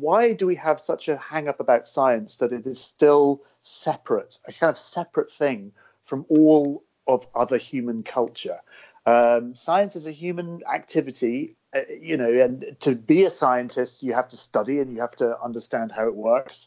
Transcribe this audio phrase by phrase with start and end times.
[0.00, 4.38] Why do we have such a hang up about science that it is still separate,
[4.46, 5.72] a kind of separate thing
[6.02, 8.58] from all of other human culture?
[9.06, 14.12] Um, science is a human activity, uh, you know, and to be a scientist, you
[14.12, 16.66] have to study and you have to understand how it works,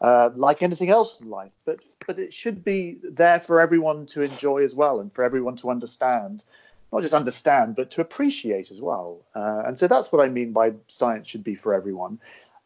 [0.00, 1.52] uh, like anything else in life.
[1.66, 5.56] But but it should be there for everyone to enjoy as well, and for everyone
[5.56, 6.44] to understand
[6.92, 9.20] not just understand, but to appreciate as well.
[9.34, 12.18] Uh, and so that's what I mean by science should be for everyone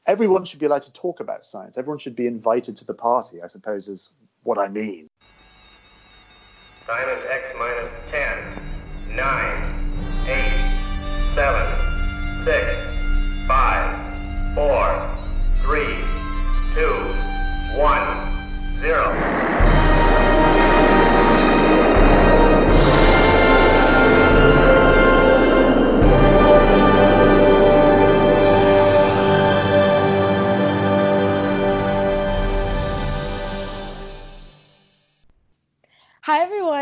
[0.06, 1.78] everyone should be allowed to talk about science.
[1.78, 4.12] Everyone should be invited to the party, I suppose, is
[4.42, 5.08] what I mean.
[6.88, 10.74] X minus 10, 9, 8,
[11.34, 15.18] 7, 6, 5, 4,
[15.62, 15.84] 3,
[16.74, 16.82] 2,
[17.78, 19.63] 1, 0.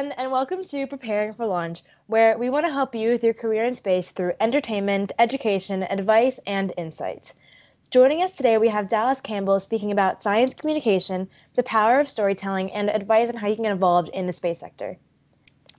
[0.03, 3.35] Everyone, and welcome to Preparing for Launch, where we want to help you with your
[3.35, 7.35] career in space through entertainment, education, advice, and insights.
[7.89, 12.73] Joining us today, we have Dallas Campbell speaking about science communication, the power of storytelling,
[12.73, 14.99] and advice on how you can get involved in the space sector.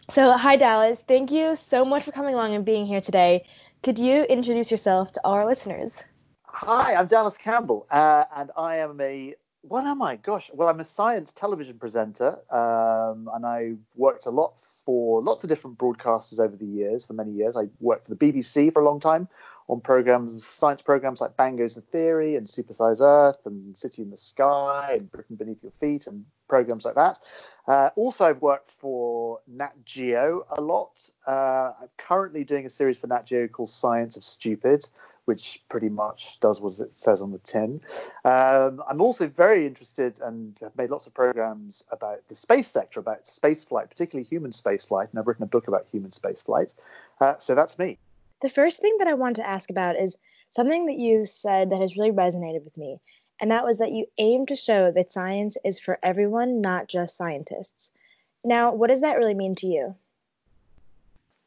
[0.10, 1.04] So, hi, Dallas.
[1.06, 3.46] Thank you so much for coming along and being here today.
[3.82, 6.02] Could you introduce yourself to our listeners?
[6.46, 10.18] Hi, I'm Dallas Campbell, uh, and I am a what am I?
[10.18, 15.44] Gosh, well, I'm a science television presenter, um, and I worked a lot for lots
[15.46, 17.06] of different broadcasters over the years.
[17.06, 19.30] For many years, I worked for the BBC for a long time
[19.70, 24.10] on programs, science programs like Bang Goes the Theory and Supersize Earth and City in
[24.10, 27.20] the Sky and Britain Beneath Your Feet and programs like that.
[27.66, 31.10] Uh, also, I've worked for Nat Geo a lot.
[31.26, 34.86] Uh, I'm currently doing a series for Nat Geo called Science of Stupid,
[35.26, 37.82] which pretty much does what it says on the tin.
[38.26, 43.00] Um, I'm also very interested and have made lots of programs about the space sector,
[43.00, 46.74] about spaceflight, particularly human spaceflight, and I've written a book about human spaceflight.
[47.22, 47.98] Uh, so that's me.
[48.42, 50.18] The first thing that I want to ask about is
[50.50, 53.00] something that you said that has really resonated with me,
[53.40, 57.16] and that was that you aim to show that science is for everyone, not just
[57.16, 57.92] scientists.
[58.44, 59.96] Now, what does that really mean to you?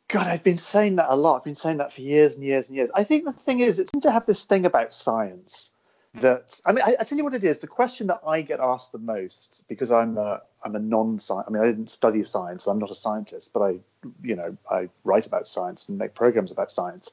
[0.09, 1.39] God, I've been saying that a lot.
[1.39, 2.91] I've been saying that for years and years and years.
[2.95, 5.73] I think the thing is, it seems to have this thing about science
[6.17, 6.21] mm.
[6.21, 7.59] that I mean, I, I, tell you what it is.
[7.59, 11.47] The question that I get asked the most because I'm a I'm a non-science.
[11.49, 12.65] I mean, I didn't study science.
[12.65, 13.81] So I'm not a scientist, but I,
[14.23, 17.11] you know, I write about science and make programs about science.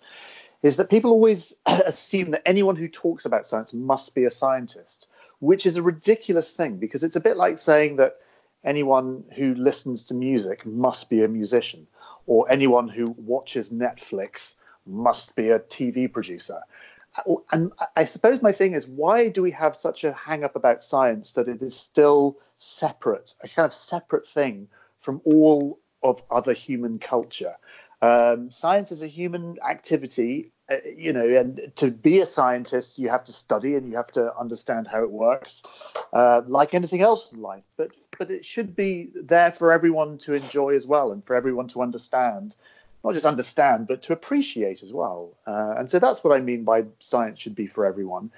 [0.62, 5.10] Is that people always assume that anyone who talks about science must be a scientist,
[5.40, 8.18] which is a ridiculous thing because it's a bit like saying that
[8.64, 11.88] anyone who listens to music must be a musician
[12.26, 16.60] or anyone who watches Netflix must be a TV producer.
[17.52, 20.82] And I suppose my thing is, why do we have such a hang up about
[20.82, 24.68] science that it is still separate, a kind of separate thing
[24.98, 27.56] from all of other human culture?
[28.02, 30.52] Um, science is a human activity,
[30.98, 34.36] you know, and to be a scientist, you have to study and you have to
[34.38, 35.62] understand how it works,
[36.14, 37.64] uh, like anything else in life.
[37.78, 41.68] But but it should be there for everyone to enjoy as well, and for everyone
[41.70, 42.56] to understand,
[43.04, 45.36] not just understand, but to appreciate as well.
[45.46, 48.32] Uh, and so that's what I mean by science should be for everyone.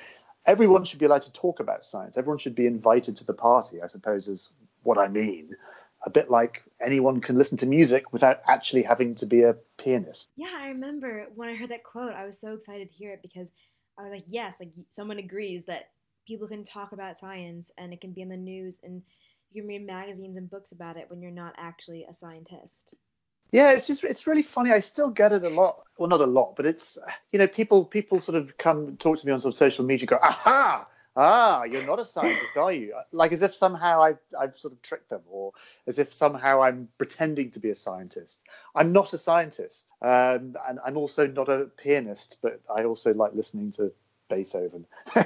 [0.48, 2.18] Everyone should be allowed to talk about science.
[2.18, 3.82] Everyone should be invited to the party.
[3.82, 4.52] I suppose is
[4.84, 5.56] what I mean.
[6.06, 10.30] A bit like anyone can listen to music without actually having to be a pianist.
[10.36, 13.22] Yeah, I remember when I heard that quote, I was so excited to hear it
[13.22, 13.52] because
[13.98, 15.90] I was like, yes, like someone agrees that
[16.28, 19.02] people can talk about science and it can be in the news and
[19.52, 22.96] you can read magazines and books about it when you're not actually a scientist.
[23.52, 24.72] Yeah, it's just it's really funny.
[24.72, 25.84] I still get it a lot.
[25.98, 26.98] Well, not a lot, but it's
[27.32, 30.20] you know people people sort of come talk to me on some social media, go,
[30.22, 32.94] aha, ah, you're not a scientist, are you?
[33.12, 35.54] Like as if somehow I've I've sort of tricked them, or
[35.88, 38.44] as if somehow I'm pretending to be a scientist.
[38.76, 43.34] I'm not a scientist, um, and I'm also not a pianist, but I also like
[43.34, 43.92] listening to
[44.30, 44.86] Beethoven.
[45.16, 45.22] you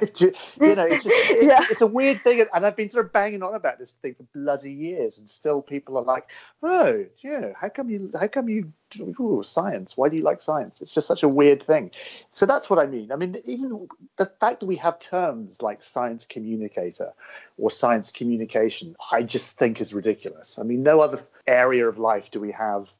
[0.75, 1.65] know, it's, just, it's, yeah.
[1.69, 4.23] it's, a weird thing, and I've been sort of banging on about this thing for
[4.33, 6.29] bloody years, and still people are like,
[6.63, 8.11] "Oh, yeah, how come you?
[8.19, 8.71] How come you?
[9.19, 9.95] Ooh, science?
[9.95, 11.91] Why do you like science?" It's just such a weird thing.
[12.31, 13.11] So that's what I mean.
[13.11, 13.87] I mean, even
[14.17, 17.13] the fact that we have terms like science communicator
[17.57, 20.59] or science communication, I just think is ridiculous.
[20.59, 22.91] I mean, no other area of life do we have.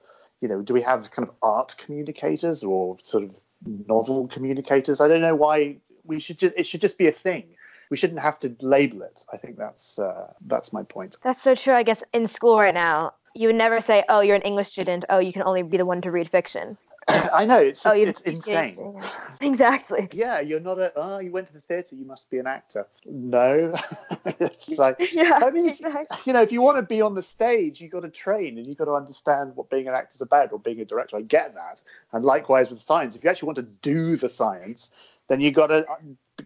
[0.42, 3.32] You know, do we have kind of art communicators or sort of
[3.66, 5.02] novel communicators?
[5.02, 5.76] I don't know why
[6.10, 7.46] we should just it should just be a thing
[7.90, 11.56] we shouldn't have to label it i think that's uh, that's my point that's so
[11.56, 14.68] true i guess in school right now you would never say oh you're an english
[14.68, 16.78] student oh you can only be the one to read fiction
[17.34, 19.00] I know it's oh, it's insane.
[19.42, 20.10] Exactly.
[20.12, 20.92] Yeah, you're not a.
[20.98, 21.96] Oh, you went to the theatre.
[21.96, 22.86] You must be an actor.
[23.06, 23.74] No,
[24.26, 25.40] it's like Yeah.
[25.42, 26.18] I mean, it's, exactly.
[26.26, 28.68] you know, if you want to be on the stage, you got to train and
[28.68, 31.16] you got to understand what being an actor's about or being a director.
[31.16, 31.82] I get that,
[32.12, 33.16] and likewise with science.
[33.16, 34.92] If you actually want to do the science,
[35.30, 35.86] then you got to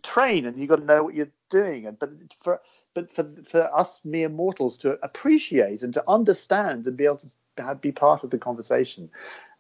[0.04, 1.88] train and you got to know what you're doing.
[1.88, 2.62] And but for
[2.94, 7.76] but for for us mere mortals to appreciate and to understand and be able to
[7.82, 9.10] be part of the conversation,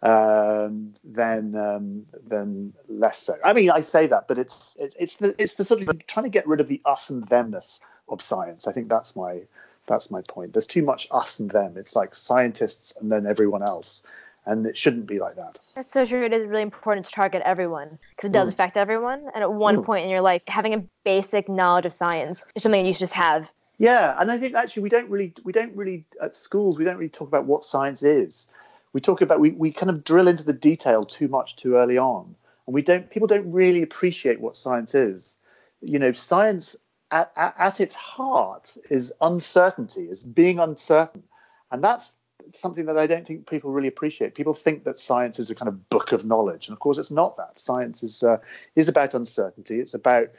[0.02, 3.38] um, then um, then less so.
[3.44, 6.26] I mean, I say that, but it's it, it's the it's the sort of trying
[6.26, 7.80] to get rid of the us and themness
[8.10, 8.68] of science.
[8.68, 9.42] I think that's my
[9.88, 10.54] that's my point.
[10.54, 11.76] There's too much us and them.
[11.78, 14.04] It's like scientists and then everyone else,
[14.46, 15.60] and it shouldn't be like that.
[15.76, 16.26] That's so true.
[16.26, 18.54] It is really important to target everyone because it does Mm.
[18.54, 19.30] affect everyone.
[19.34, 19.84] And at one Mm.
[19.86, 23.14] point in your life, having a basic knowledge of science is something you should just
[23.14, 23.50] have.
[23.80, 26.98] Yeah, and I think actually we don't really we don't really at schools we don't
[26.98, 28.48] really talk about what science is.
[28.94, 31.98] We talk about we, we kind of drill into the detail too much too early
[31.98, 32.36] on,
[32.68, 35.40] and we don't people don't really appreciate what science is.
[35.82, 36.76] You know, science
[37.12, 41.24] at, at, at its heart is uncertainty, is being uncertain,
[41.72, 42.14] and that's
[42.54, 44.36] something that I don't think people really appreciate.
[44.36, 47.12] People think that science is a kind of book of knowledge, and of course it's
[47.12, 47.60] not that.
[47.60, 48.38] Science is uh,
[48.76, 49.80] is about uncertainty.
[49.80, 50.30] It's about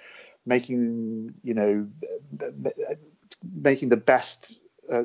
[0.47, 1.87] making you know
[3.55, 4.59] making the best
[4.93, 5.05] uh,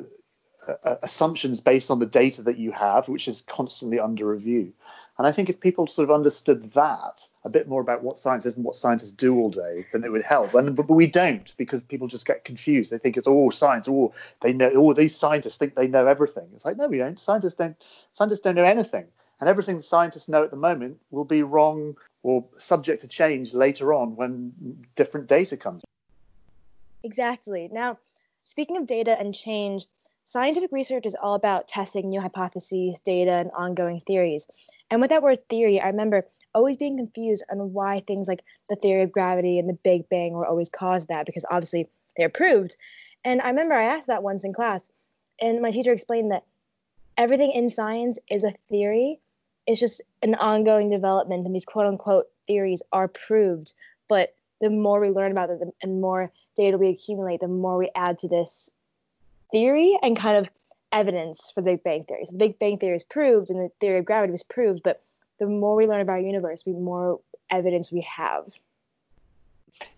[0.84, 4.72] uh, assumptions based on the data that you have, which is constantly under review.
[5.20, 8.46] And I think if people sort of understood that a bit more about what science
[8.46, 10.54] is and what scientists do all day, then it would help.
[10.54, 12.90] And but, we don't because people just get confused.
[12.90, 13.86] They think it's all science.
[13.86, 14.70] Oh, they know.
[14.70, 16.48] All these scientists think they know everything.
[16.54, 17.20] It's like no, we don't.
[17.20, 17.76] Scientists don't.
[18.14, 19.08] Scientists don't know anything.
[19.40, 23.92] And everything scientists know at the moment will be wrong or subject to change later
[23.92, 24.54] on when
[24.96, 25.84] different data comes.
[27.02, 27.68] Exactly.
[27.70, 27.98] Now,
[28.44, 29.84] speaking of data and change,
[30.24, 34.46] scientific research is all about testing new hypotheses, data, and ongoing theories.
[34.90, 38.76] And with that word theory, I remember always being confused on why things like the
[38.76, 42.76] theory of gravity and the Big Bang were always caused that, because obviously they're proved.
[43.24, 44.88] And I remember I asked that once in class,
[45.40, 46.44] and my teacher explained that
[47.16, 49.20] everything in science is a theory.
[49.66, 53.74] It's just an ongoing development, and these quote unquote theories are proved.
[54.08, 57.78] But the more we learn about it the- and more data we accumulate, the more
[57.78, 58.70] we add to this
[59.52, 60.50] theory and kind of
[60.92, 62.26] evidence for the Big Bang Theory.
[62.26, 65.02] So the Big Bang Theory is proved and the theory of gravity was proved, but
[65.38, 67.20] the more we learn about our universe, the more
[67.50, 68.46] evidence we have.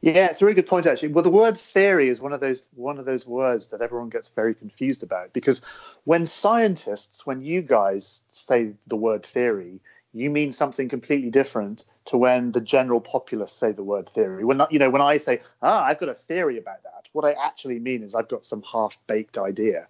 [0.00, 1.08] Yeah, it's a really good point actually.
[1.08, 4.28] Well, the word theory is one of those one of those words that everyone gets
[4.28, 5.62] very confused about because
[6.05, 9.81] when scientists, when you guys say the word theory,
[10.12, 14.44] you mean something completely different to when the general populace say the word theory.
[14.44, 17.32] When you know, when I say, "Ah, I've got a theory about that," what I
[17.32, 19.88] actually mean is I've got some half-baked idea.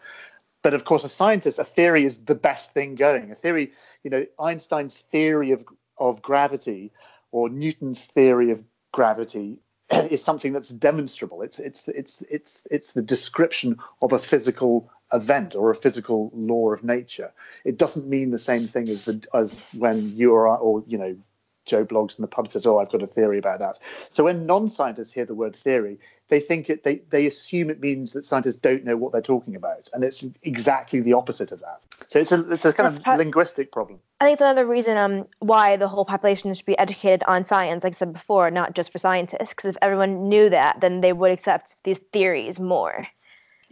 [0.63, 3.31] But of course, a scientist, a theory is the best thing going.
[3.33, 3.73] A theory,
[4.05, 5.65] you know, Einstein's theory of
[5.99, 6.93] of gravity
[7.33, 9.59] or Newton's theory of gravity
[9.91, 11.43] is something that's demonstrable.
[11.43, 16.73] It's it's it's it's it's the description of a physical event or a physical law
[16.73, 17.33] of nature.
[17.65, 20.99] It doesn't mean the same thing as the as when you or I, or you
[20.99, 21.17] know
[21.65, 23.79] Joe Bloggs in the pub says, "Oh, I've got a theory about that."
[24.11, 25.99] So when non-scientists hear the word theory,
[26.29, 29.55] they think it they they assume it means that scientists don't know what they're talking
[29.55, 31.87] about, and it's exactly the opposite of that.
[32.09, 34.01] So it's a it's a kind That's of part- linguistic problem.
[34.21, 37.83] I think it's another reason um, why the whole population should be educated on science,
[37.83, 39.49] like I said before, not just for scientists.
[39.49, 43.07] Because if everyone knew that, then they would accept these theories more.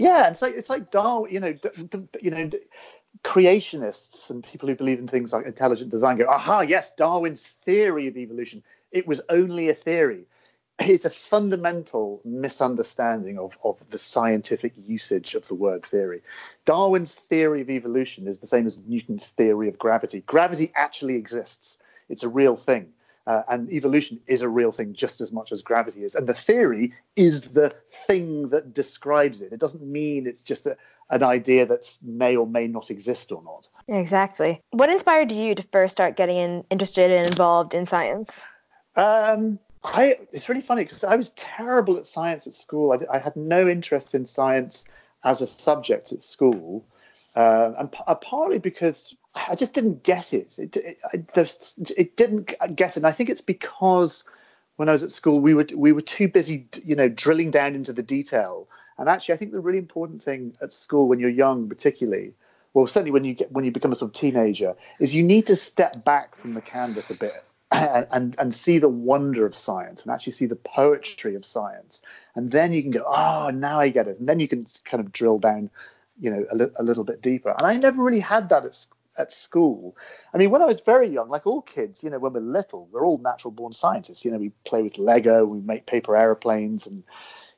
[0.01, 1.31] Yeah, it's like it's like Darwin.
[1.31, 1.55] You know,
[2.23, 2.51] you know,
[3.23, 8.07] creationists and people who believe in things like intelligent design go, "Aha, yes, Darwin's theory
[8.07, 8.63] of evolution.
[8.93, 10.25] It was only a theory."
[10.79, 16.23] It's a fundamental misunderstanding of, of the scientific usage of the word theory.
[16.65, 20.23] Darwin's theory of evolution is the same as Newton's theory of gravity.
[20.23, 21.77] Gravity actually exists.
[22.09, 22.95] It's a real thing.
[23.31, 26.17] Uh, and evolution is a real thing just as much as gravity is.
[26.17, 27.73] And the theory is the
[28.09, 29.53] thing that describes it.
[29.53, 30.77] It doesn't mean it's just a,
[31.11, 33.69] an idea that may or may not exist or not.
[33.87, 34.61] Exactly.
[34.71, 38.43] What inspired you to first start getting in, interested and involved in science?
[38.97, 42.91] Um, I, it's really funny because I was terrible at science at school.
[42.91, 44.85] I, I had no interest in science
[45.23, 46.85] as a subject at school,
[47.37, 50.59] uh, and p- uh, partly because I just didn't get it.
[50.59, 50.99] It, it,
[51.97, 52.97] it didn't get it.
[52.97, 54.25] And I think it's because
[54.77, 57.75] when I was at school, we were we were too busy, you know, drilling down
[57.75, 58.69] into the detail.
[58.99, 62.33] And actually, I think the really important thing at school when you're young, particularly,
[62.75, 65.47] well, certainly when you get when you become a sort of teenager, is you need
[65.47, 69.55] to step back from the canvas a bit and, and and see the wonder of
[69.55, 72.03] science and actually see the poetry of science,
[72.35, 75.01] and then you can go, oh, now I get it, and then you can kind
[75.01, 75.71] of drill down,
[76.21, 77.55] you know, a, li- a little bit deeper.
[77.57, 78.87] And I never really had that at,
[79.19, 79.97] at school.
[80.33, 82.89] I mean, when I was very young, like all kids, you know, when we're little,
[82.93, 84.25] we're all natural born scientists.
[84.25, 87.03] You know, we play with Lego, we make paper aeroplanes, and,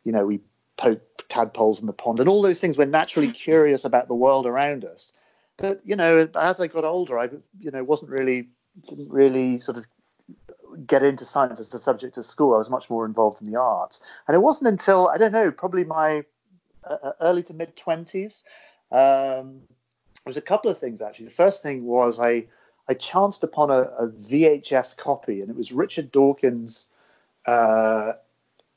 [0.04, 0.40] you know, we
[0.76, 2.78] poke tadpoles in the pond, and all those things.
[2.78, 5.12] We're naturally curious about the world around us.
[5.56, 7.28] But, you know, as I got older, I,
[7.60, 8.48] you know, wasn't really,
[8.88, 9.84] didn't really sort of
[10.86, 12.54] get into science as a subject at school.
[12.54, 14.00] I was much more involved in the arts.
[14.26, 16.24] And it wasn't until, I don't know, probably my
[16.84, 18.42] uh, uh early to mid 20s.
[18.90, 19.60] Um,
[20.28, 21.26] was a couple of things actually.
[21.26, 22.44] The first thing was I
[22.88, 26.88] I chanced upon a, a VHS copy, and it was Richard Dawkins'
[27.46, 28.12] uh,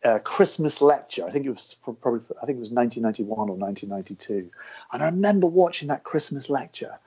[0.03, 1.25] uh, Christmas lecture.
[1.25, 4.49] I think it was probably I think it was 1991 or 1992,
[4.93, 6.97] and I remember watching that Christmas lecture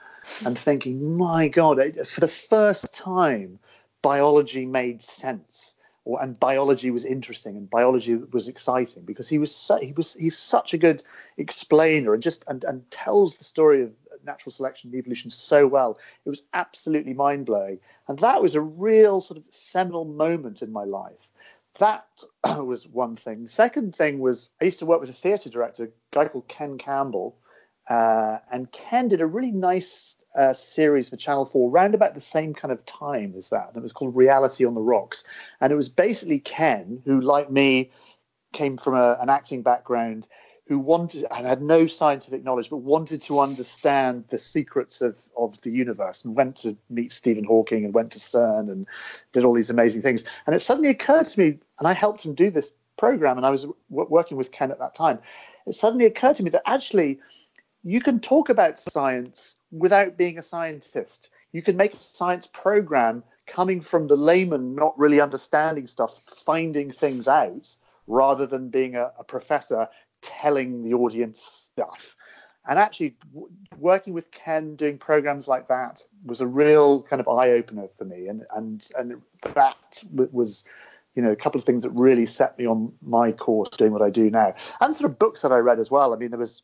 [0.45, 3.59] and thinking, my God, for the first time,
[4.03, 5.75] biology made sense.
[6.05, 10.15] Or, and biology was interesting and biology was exciting because he was so, he was
[10.15, 11.03] he's such a good
[11.37, 13.93] explainer and just and, and tells the story of
[14.29, 15.99] natural selection and evolution so well.
[16.25, 17.81] It was absolutely mind blowing.
[18.07, 21.29] And that was a real sort of seminal moment in my life.
[21.79, 22.07] That
[22.45, 23.47] was one thing.
[23.47, 26.79] Second thing was I used to work with a theatre director, a guy called Ken
[26.79, 27.37] Campbell.
[27.89, 32.21] Uh, and Ken did a really nice uh, series for Channel 4 round about the
[32.21, 33.69] same kind of time as that.
[33.69, 35.25] And it was called Reality on the Rocks.
[35.61, 37.91] And it was basically Ken, who, like me,
[38.53, 40.29] came from a, an acting background
[40.69, 45.59] who wanted and had no scientific knowledge, but wanted to understand the secrets of, of
[45.63, 48.87] the universe and went to meet Stephen Hawking and went to CERN and
[49.33, 50.25] did all these amazing things.
[50.47, 53.51] And it suddenly occurred to me, and I helped him do this program, and I
[53.51, 53.79] was w-
[54.11, 55.19] working with Ken at that time.
[55.67, 57.19] It suddenly occurred to me that actually
[57.83, 61.31] you can talk about science without being a scientist.
[61.53, 66.91] You can make a science program coming from the layman not really understanding stuff, finding
[66.91, 67.75] things out
[68.07, 69.89] rather than being a, a professor
[70.23, 72.17] telling the audience stuff.
[72.69, 77.29] And actually, w- working with Ken doing programs like that was a real kind of
[77.29, 79.23] eye opener for me, and and and
[79.55, 80.65] that w- was,
[81.15, 84.03] you know, a couple of things that really set me on my course doing what
[84.03, 86.13] I do now, and sort of books that I read as well.
[86.13, 86.63] I mean, there was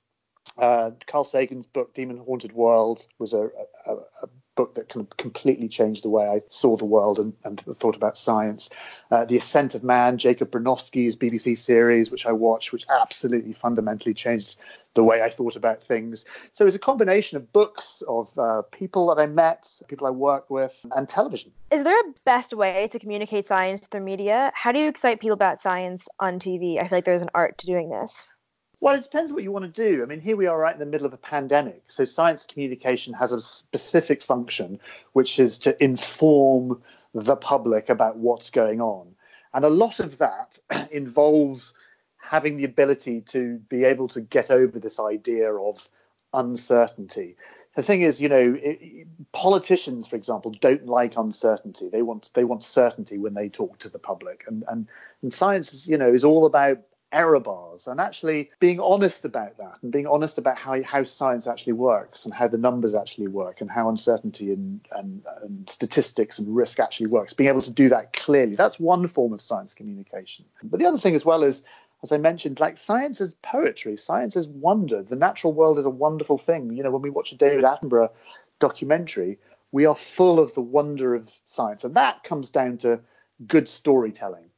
[0.58, 3.48] uh, Carl Sagan's book Demon Haunted World was a,
[3.86, 7.32] a, a, book that kind of completely changed the way I saw the world and,
[7.44, 8.70] and thought about science.
[9.10, 14.14] Uh, the Ascent of Man, Jacob Bronowski's BBC series, which I watched, which absolutely fundamentally
[14.14, 14.58] changed
[14.94, 16.24] the way I thought about things.
[16.52, 20.10] So it was a combination of books, of uh, people that I met, people I
[20.10, 21.52] worked with, and television.
[21.70, 24.52] Is there a best way to communicate science through media?
[24.54, 26.78] How do you excite people about science on TV?
[26.78, 28.32] I feel like there's an art to doing this.
[28.80, 30.02] Well, it depends what you want to do.
[30.02, 31.82] I mean, here we are right in the middle of a pandemic.
[31.88, 34.80] So, science communication has a specific function,
[35.12, 36.82] which is to inform
[37.14, 39.14] the public about what's going on.
[39.54, 40.58] And a lot of that
[40.90, 41.72] involves
[42.18, 45.88] having the ability to be able to get over this idea of
[46.32, 47.36] uncertainty.
[47.76, 51.88] The thing is, you know, it, politicians, for example, don't like uncertainty.
[51.88, 54.86] They want they want certainty when they talk to the public, and and
[55.22, 56.78] and science, is, you know, is all about
[57.14, 61.46] error bars and actually being honest about that and being honest about how, how science
[61.46, 66.38] actually works and how the numbers actually work and how uncertainty and, and, and statistics
[66.38, 69.72] and risk actually works being able to do that clearly that's one form of science
[69.72, 71.62] communication but the other thing as well is
[72.02, 75.02] as I mentioned, like science is poetry, science is wonder.
[75.02, 76.70] The natural world is a wonderful thing.
[76.70, 78.10] You know, when we watch a David Attenborough
[78.58, 79.38] documentary,
[79.72, 81.82] we are full of the wonder of science.
[81.82, 83.00] And that comes down to
[83.46, 84.50] good storytelling.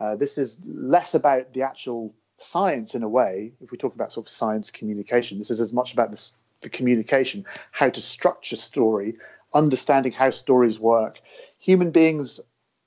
[0.00, 3.52] Uh, this is less about the actual science in a way.
[3.60, 6.32] If we talk about sort of science communication, this is as much about the,
[6.62, 9.16] the communication, how to structure story,
[9.54, 11.20] understanding how stories work.
[11.58, 12.40] Human beings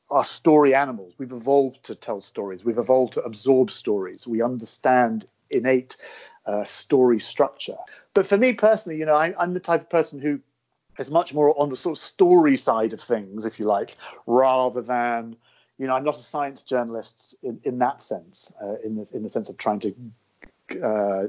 [0.10, 1.14] are story animals.
[1.18, 2.64] We've evolved to tell stories.
[2.64, 4.28] We've evolved to absorb stories.
[4.28, 5.98] We understand innate
[6.46, 7.78] uh, story structure.
[8.14, 10.40] But for me personally, you know, I, I'm the type of person who
[10.98, 13.96] is much more on the sort of story side of things, if you like,
[14.26, 15.36] rather than
[15.78, 19.24] you know, I'm not a science journalist in, in that sense, uh, in the in
[19.24, 19.96] the sense of trying to
[20.84, 21.28] uh,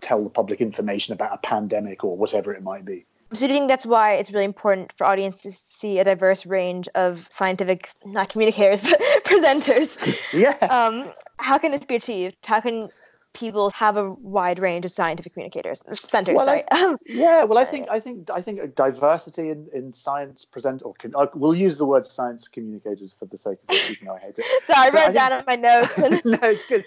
[0.00, 3.06] tell the public information about a pandemic or whatever it might be.
[3.32, 6.46] So, do you think that's why it's really important for audiences to see a diverse
[6.46, 10.18] range of scientific, not communicators, but presenters?
[10.32, 10.50] Yeah.
[10.66, 12.36] Um, how can this be achieved?
[12.44, 12.88] How can
[13.34, 16.62] people have a wide range of scientific communicators centers well, sorry.
[16.70, 20.94] I, yeah well i think i think i think diversity in, in science present or
[20.94, 24.14] can, uh, we'll use the word science communicators for the sake of it even though
[24.14, 26.84] i hate it sorry i wrote down on my notes no it's good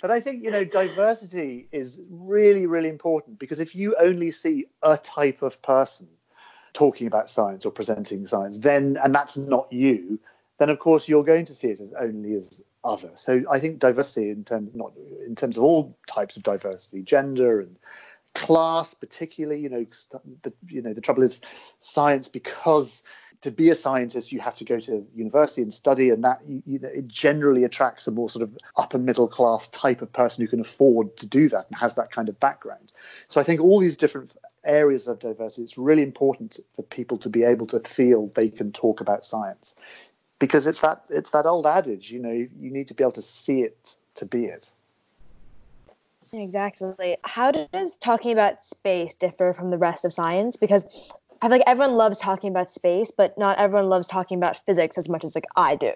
[0.00, 4.66] but i think you know diversity is really really important because if you only see
[4.82, 6.06] a type of person
[6.72, 10.18] talking about science or presenting science then and that's not you
[10.58, 13.10] then of course you're going to see it as only as other.
[13.16, 14.92] So I think diversity in terms not
[15.26, 17.76] in terms of all types of diversity, gender and
[18.34, 19.60] class, particularly.
[19.60, 19.86] You know,
[20.42, 21.40] the, you know the trouble is
[21.80, 23.02] science because
[23.42, 26.78] to be a scientist you have to go to university and study, and that you,
[26.78, 30.48] know it generally attracts a more sort of upper middle class type of person who
[30.48, 32.92] can afford to do that and has that kind of background.
[33.28, 37.28] So I think all these different areas of diversity, it's really important for people to
[37.28, 39.74] be able to feel they can talk about science
[40.38, 43.22] because it's that it's that old adage, you know, you need to be able to
[43.22, 44.72] see it to be it.
[46.32, 47.16] Exactly.
[47.24, 50.56] How does talking about space differ from the rest of science?
[50.56, 50.84] Because
[51.40, 54.98] I feel like everyone loves talking about space, but not everyone loves talking about physics
[54.98, 55.92] as much as like I do.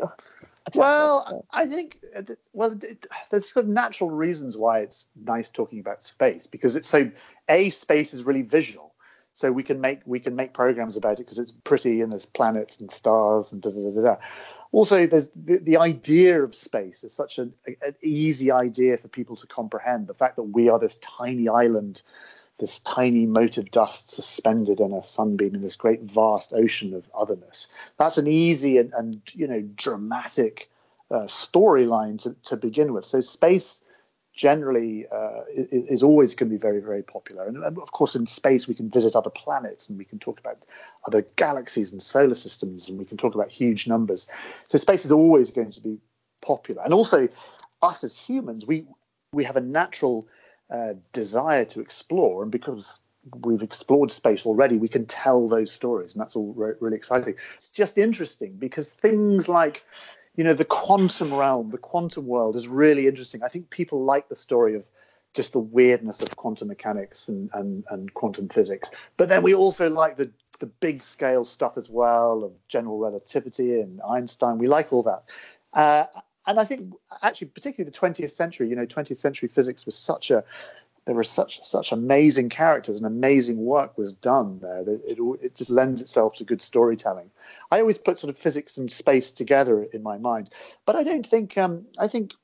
[0.74, 5.80] Well, I think uh, well, it, there's sort of natural reasons why it's nice talking
[5.80, 7.10] about space because it's so
[7.48, 8.89] a space is really visual,
[9.32, 12.26] so we can make we can make programs about it because it's pretty and there's
[12.26, 14.16] planets and stars and da da da da.
[14.72, 19.34] Also, there's the, the idea of space is such an, an easy idea for people
[19.36, 20.06] to comprehend.
[20.06, 22.02] The fact that we are this tiny island
[22.60, 27.10] this tiny mote of dust suspended in a sunbeam in this great vast ocean of
[27.14, 27.68] otherness.
[27.98, 30.70] That's an easy and, and you know dramatic
[31.10, 33.06] uh, storyline to, to begin with.
[33.06, 33.82] So space
[34.40, 38.26] generally uh, is, always going to be very very popular, and, and, of course in
[38.26, 40.58] space we can visit other planets and we can talk about
[41.06, 44.28] other galaxies and solar systems and we can talk about huge numbers.
[44.70, 45.98] So space is always going to be
[46.40, 47.28] popular, and also
[47.82, 48.86] us as humans we
[49.32, 50.26] we have a natural
[50.70, 53.00] uh, desire to explore, and because
[53.44, 57.34] we've explored space already, we can tell those stories, and that's all re- really exciting.
[57.56, 59.84] It's just interesting because things like,
[60.36, 63.42] you know, the quantum realm, the quantum world is really interesting.
[63.42, 64.88] I think people like the story of
[65.34, 69.88] just the weirdness of quantum mechanics and, and, and quantum physics, but then we also
[69.90, 74.58] like the the big scale stuff as well of general relativity and Einstein.
[74.58, 75.24] We like all that.
[75.72, 76.04] Uh,
[76.46, 80.30] and I think actually, particularly the 20th century, you know, 20th century physics was such
[80.30, 80.44] a
[81.06, 85.54] there were such such amazing characters and amazing work was done there that it, it
[85.56, 87.30] just lends itself to good storytelling.
[87.70, 90.50] I always put sort of physics and space together in my mind,
[90.86, 92.34] but I don't think um, I think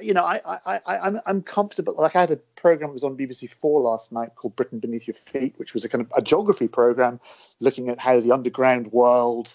[0.00, 1.94] you know I, I, I I'm I'm comfortable.
[1.96, 5.06] Like I had a program that was on BBC Four last night called Britain Beneath
[5.06, 7.20] Your Feet, which was a kind of a geography program
[7.60, 9.54] looking at how the underground world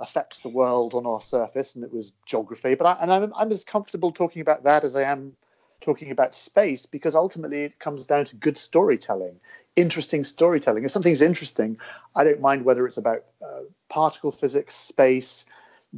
[0.00, 2.76] affects the world on our surface, and it was geography.
[2.76, 5.34] But I, and I'm, I'm as comfortable talking about that as I am
[5.80, 9.38] talking about space because ultimately it comes down to good storytelling,
[9.76, 10.84] interesting storytelling.
[10.84, 11.78] If something's interesting,
[12.16, 15.46] I don't mind whether it's about uh, particle physics, space,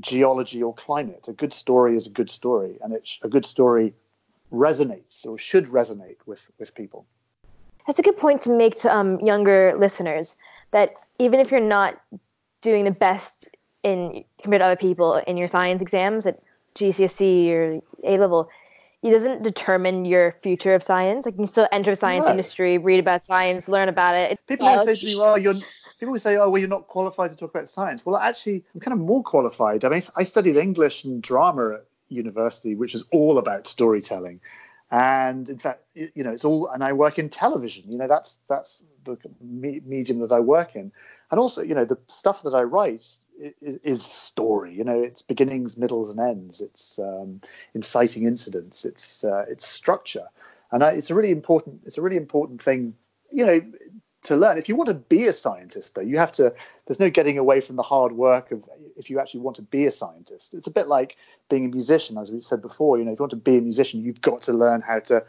[0.01, 1.27] geology, or climate.
[1.29, 3.95] A good story is a good story, and it's a good story
[4.53, 7.07] resonates or should resonate with with people.
[7.87, 10.37] That's a good point to make to um, younger listeners
[10.73, 12.01] that even if you're not
[12.61, 13.49] doing the best
[13.83, 16.41] in compared to other people in your science exams at
[16.75, 18.49] GCSE or A level,
[19.03, 21.25] it doesn't determine your future of science.
[21.25, 22.33] Like you can still enter the science no.
[22.33, 24.39] industry, read about science, learn about it.
[24.47, 25.55] People uh, say to me, "Well, you're."
[25.99, 28.93] People say, "Oh, well, you're not qualified to talk about science." Well, actually, I'm kind
[28.93, 29.85] of more qualified.
[29.85, 34.41] I mean, I studied English and drama at university, which is all about storytelling,
[34.91, 36.69] and in fact, you know, it's all.
[36.69, 37.91] And I work in television.
[37.91, 40.93] You know, that's that's the medium that I work in,
[41.31, 43.19] and also, you know, the stuff that I write
[43.63, 44.75] is story.
[44.75, 46.61] You know, it's beginnings, middles, and ends.
[46.61, 47.41] It's um,
[47.75, 48.85] inciting incidents.
[48.85, 50.27] It's uh, it's structure,
[50.73, 51.81] and I, it's a really important.
[51.85, 52.95] It's a really important thing.
[53.33, 53.63] You know,
[54.23, 54.59] to learn.
[54.59, 56.53] If you want to be a scientist, though, you have to.
[56.87, 59.87] There's no getting away from the hard work of if you actually want to be
[59.87, 60.53] a scientist.
[60.53, 61.17] It's a bit like
[61.49, 62.99] being a musician, as we said before.
[62.99, 65.25] You know, if you want to be a musician, you've got to learn how to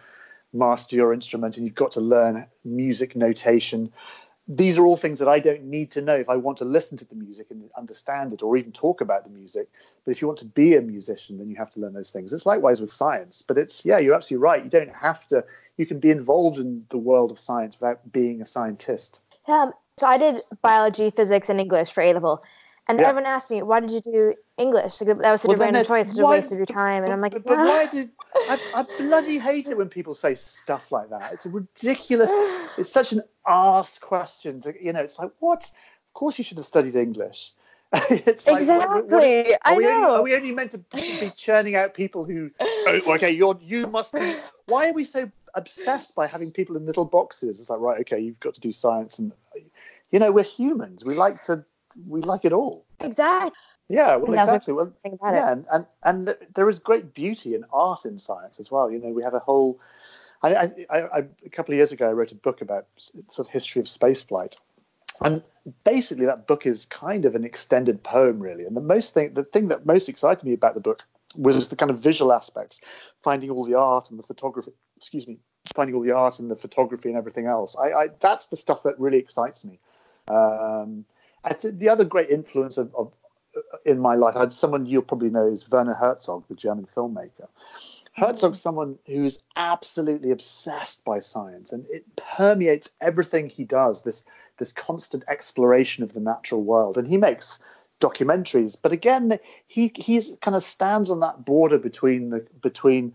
[0.53, 3.93] master your instrument, and you've got to learn music notation
[4.53, 6.97] these are all things that I don't need to know if I want to listen
[6.97, 9.69] to the music and understand it or even talk about the music.
[10.03, 12.33] But if you want to be a musician, then you have to learn those things.
[12.33, 13.43] It's likewise with science.
[13.47, 14.61] But it's, yeah, you're absolutely right.
[14.61, 15.45] You don't have to,
[15.77, 19.21] you can be involved in the world of science without being a scientist.
[19.47, 22.43] Um, so I did biology, physics, and English for A level.
[22.87, 23.07] And yeah.
[23.07, 24.99] everyone asked me, why did you do English?
[24.99, 27.03] Like, that was such well, a random choice, such why, a waste of your time.
[27.03, 28.09] And I'm like, but, but why did
[28.49, 31.31] I, I, bloody hate it when people say stuff like that.
[31.31, 32.31] It's a ridiculous.
[32.77, 34.67] It's such an ass questions.
[34.79, 35.63] You know, it's like what?
[35.63, 37.53] Of course, you should have studied English.
[38.09, 39.01] it's like, exactly.
[39.01, 39.91] What, what, are, I we know.
[39.91, 42.49] Only, are we only meant to be churning out people who?
[42.61, 44.35] Oh, okay, you're you must be.
[44.65, 47.59] Why are we so obsessed by having people in little boxes?
[47.59, 49.33] It's like right, okay, you've got to do science, and
[50.11, 51.03] you know, we're humans.
[51.03, 51.65] We like to.
[52.07, 52.85] We like it all.
[53.01, 53.51] Exactly.
[53.89, 54.73] Yeah, well, exactly.
[54.73, 58.89] Well, yeah, and, and and there is great beauty and art in science as well.
[58.89, 59.79] You know, we have a whole.
[60.43, 60.53] I,
[60.89, 63.79] I, I, a couple of years ago, I wrote a book about sort of history
[63.79, 64.57] of spaceflight,
[65.21, 65.43] and
[65.83, 68.65] basically that book is kind of an extended poem, really.
[68.65, 71.03] And the most thing, the thing that most excited me about the book
[71.35, 72.81] was the kind of visual aspects,
[73.23, 74.71] finding all the art and the photography.
[74.97, 75.37] Excuse me,
[75.75, 77.75] finding all the art and the photography and everything else.
[77.77, 79.79] I, I that's the stuff that really excites me.
[80.27, 81.05] Um,
[81.63, 83.11] the other great influence of, of,
[83.85, 87.47] in my life, I had someone you'll probably know is Werner Herzog, the German filmmaker.
[88.13, 94.03] Herzog's someone who's absolutely obsessed by science, and it permeates everything he does.
[94.03, 94.23] This
[94.57, 97.59] this constant exploration of the natural world, and he makes
[97.99, 98.77] documentaries.
[98.81, 103.13] But again, he he's kind of stands on that border between the between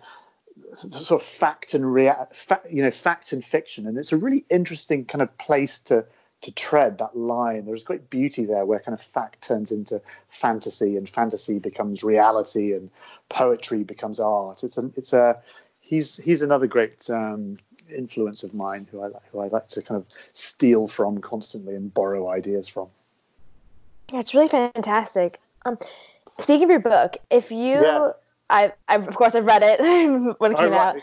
[0.77, 4.45] sort of fact and rea- fact, you know fact and fiction, and it's a really
[4.49, 6.07] interesting kind of place to
[6.43, 7.67] to tread that line.
[7.67, 12.73] There's great beauty there where kind of fact turns into fantasy and fantasy becomes reality
[12.73, 12.91] and
[13.29, 14.63] poetry becomes art.
[14.63, 15.39] It's a, it's a,
[15.81, 17.59] he's, he's another great um,
[17.95, 21.93] influence of mine who I, who I like to kind of steal from constantly and
[21.93, 22.89] borrow ideas from.
[24.13, 25.41] Yeah, it's really fantastic.
[25.65, 25.79] Um,
[26.39, 28.13] speaking of your book, if you, yeah.
[28.51, 29.81] I, I, of course, I've read it
[30.39, 30.97] when it came oh, out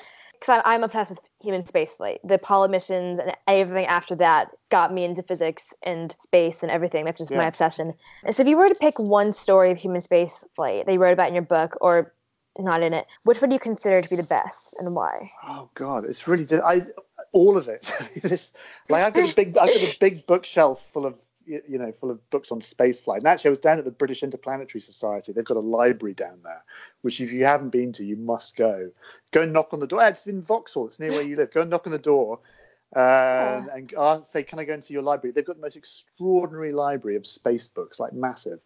[0.44, 2.18] because I'm, I'm obsessed with human spaceflight.
[2.24, 7.06] The Apollo missions and everything after that got me into physics and space and everything.
[7.06, 7.38] That's just yeah.
[7.38, 7.94] my obsession.
[8.26, 11.14] And so, if you were to pick one story of human spaceflight that you wrote
[11.14, 12.14] about in your book, or
[12.60, 15.30] not in it, which would you consider to be the best and why?
[15.48, 16.84] Oh God, it's really I
[17.32, 17.92] all of it.
[18.22, 18.52] this
[18.90, 22.12] like I've got a big I've got a big bookshelf full of you know, full
[22.12, 23.18] of books on spaceflight.
[23.18, 25.32] And actually, I was down at the British Interplanetary Society.
[25.32, 26.64] They've got a library down there,
[27.02, 28.90] which if you haven't been to, you must go.
[29.32, 30.04] Go and knock on the door.
[30.06, 30.88] It's in Vauxhall.
[30.88, 31.54] It's near where you live.
[31.54, 32.40] Go and knock on the door.
[32.96, 35.34] Um, and ask, say, can I go into your library?
[35.34, 38.60] They've got the most extraordinary library of space books, like massive.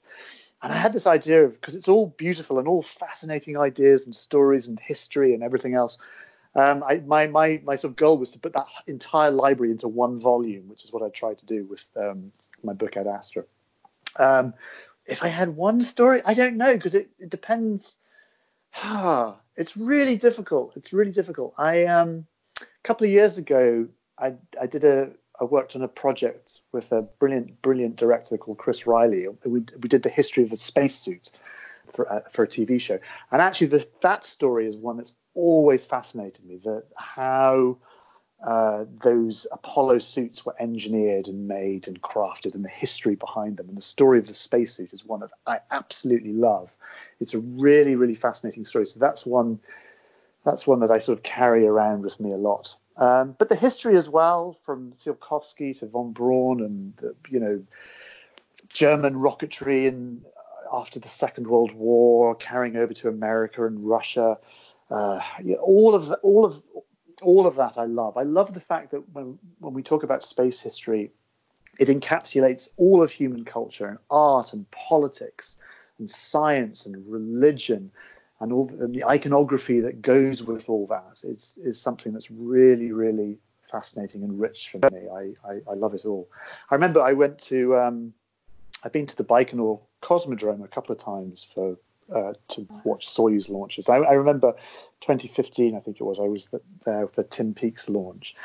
[0.61, 4.13] And I had this idea of because it's all beautiful and all fascinating ideas and
[4.13, 5.97] stories and history and everything else.
[6.55, 9.87] Um, I, my, my, my sort of goal was to put that entire library into
[9.87, 12.31] one volume, which is what I tried to do with um,
[12.67, 13.43] my book Ad Astra.
[14.17, 14.53] Um,
[15.07, 17.95] if I had one story, I don't know because it, it depends.
[19.55, 20.73] it's really difficult.
[20.75, 21.53] It's really difficult.
[21.57, 22.27] I um,
[22.61, 23.87] a couple of years ago,
[24.19, 28.57] I I did a I worked on a project with a brilliant brilliant director called
[28.57, 29.27] Chris Riley.
[29.45, 31.29] We we did the history of the spacesuit
[31.93, 32.99] for uh, for a TV show,
[33.31, 36.57] and actually the, that story is one that's always fascinated me.
[36.63, 37.77] That how
[38.45, 43.67] uh, those Apollo suits were engineered and made and crafted, and the history behind them.
[43.67, 46.75] And the story of the spacesuit is one that I absolutely love.
[47.19, 48.85] It's a really, really fascinating story.
[48.85, 49.59] So that's one.
[50.45, 52.73] That's one that I sort of carry around with me a lot.
[52.95, 57.61] Um, but the history as well, from Tsiolkovsky to von Braun, and the, you know,
[58.69, 60.23] German rocketry and
[60.71, 64.37] after the Second World War, carrying over to America and Russia.
[64.89, 66.61] Uh, yeah, all of all of
[67.21, 68.17] all of that I love.
[68.17, 71.11] I love the fact that when when we talk about space history,
[71.79, 75.57] it encapsulates all of human culture and art and politics
[75.99, 77.91] and science and religion
[78.39, 82.91] and all and the iconography that goes with all that is is something that's really
[82.91, 83.37] really
[83.71, 85.09] fascinating and rich for me.
[85.09, 86.29] I, I, I love it all.
[86.71, 88.13] I remember I went to um,
[88.83, 91.77] I've been to the Baikonur Cosmodrome a couple of times for
[92.13, 93.89] uh, to watch Soyuz launches.
[93.89, 94.53] I, I, remember
[95.01, 96.49] 2015, I think it was, I was
[96.85, 98.35] there for Tim Peake's launch.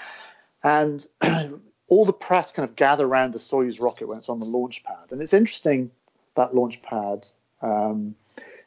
[0.64, 1.07] And
[1.88, 4.83] all the press kind of gather around the Soyuz rocket when it's on the launch
[4.85, 5.11] pad.
[5.11, 5.90] And it's interesting,
[6.35, 7.29] that launch pad,
[7.61, 8.14] um,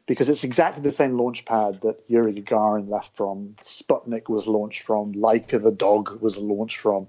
[0.06, 4.84] because it's exactly the same launch pad that Yuri Gagarin left from, Sputnik was launched
[4.84, 7.08] from, Laika the dog was launched from,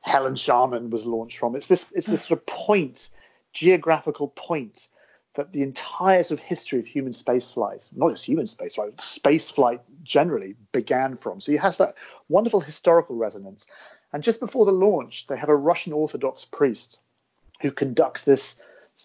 [0.00, 1.54] Helen Sharman was launched from.
[1.54, 3.10] It's this, it's this sort of point,
[3.52, 4.88] geographical point
[5.34, 10.56] that the entire sort of history of human spaceflight, not just human spaceflight, spaceflight generally
[10.72, 11.40] began from.
[11.40, 11.94] So it has that
[12.28, 13.66] wonderful historical resonance.
[14.12, 16.98] And just before the launch, they have a Russian Orthodox priest
[17.62, 18.60] who conducts this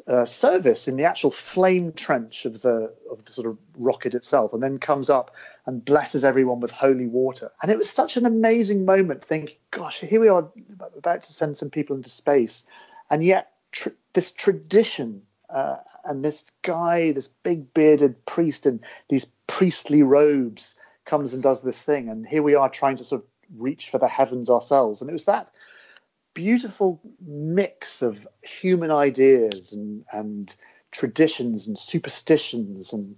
[0.07, 4.51] uh, service in the actual flame trench of the of the sort of rocket itself,
[4.51, 5.31] and then comes up
[5.67, 7.51] and blesses everyone with holy water.
[7.61, 9.23] And it was such an amazing moment.
[9.23, 10.49] Thinking, gosh, here we are
[10.97, 12.65] about to send some people into space,
[13.09, 15.21] and yet tr- this tradition
[15.55, 21.61] uh, and this guy, this big bearded priest in these priestly robes, comes and does
[21.61, 22.09] this thing.
[22.09, 25.01] And here we are trying to sort of reach for the heavens ourselves.
[25.01, 25.49] And it was that
[26.33, 30.55] beautiful mix of human ideas and, and
[30.91, 33.15] traditions and superstitions and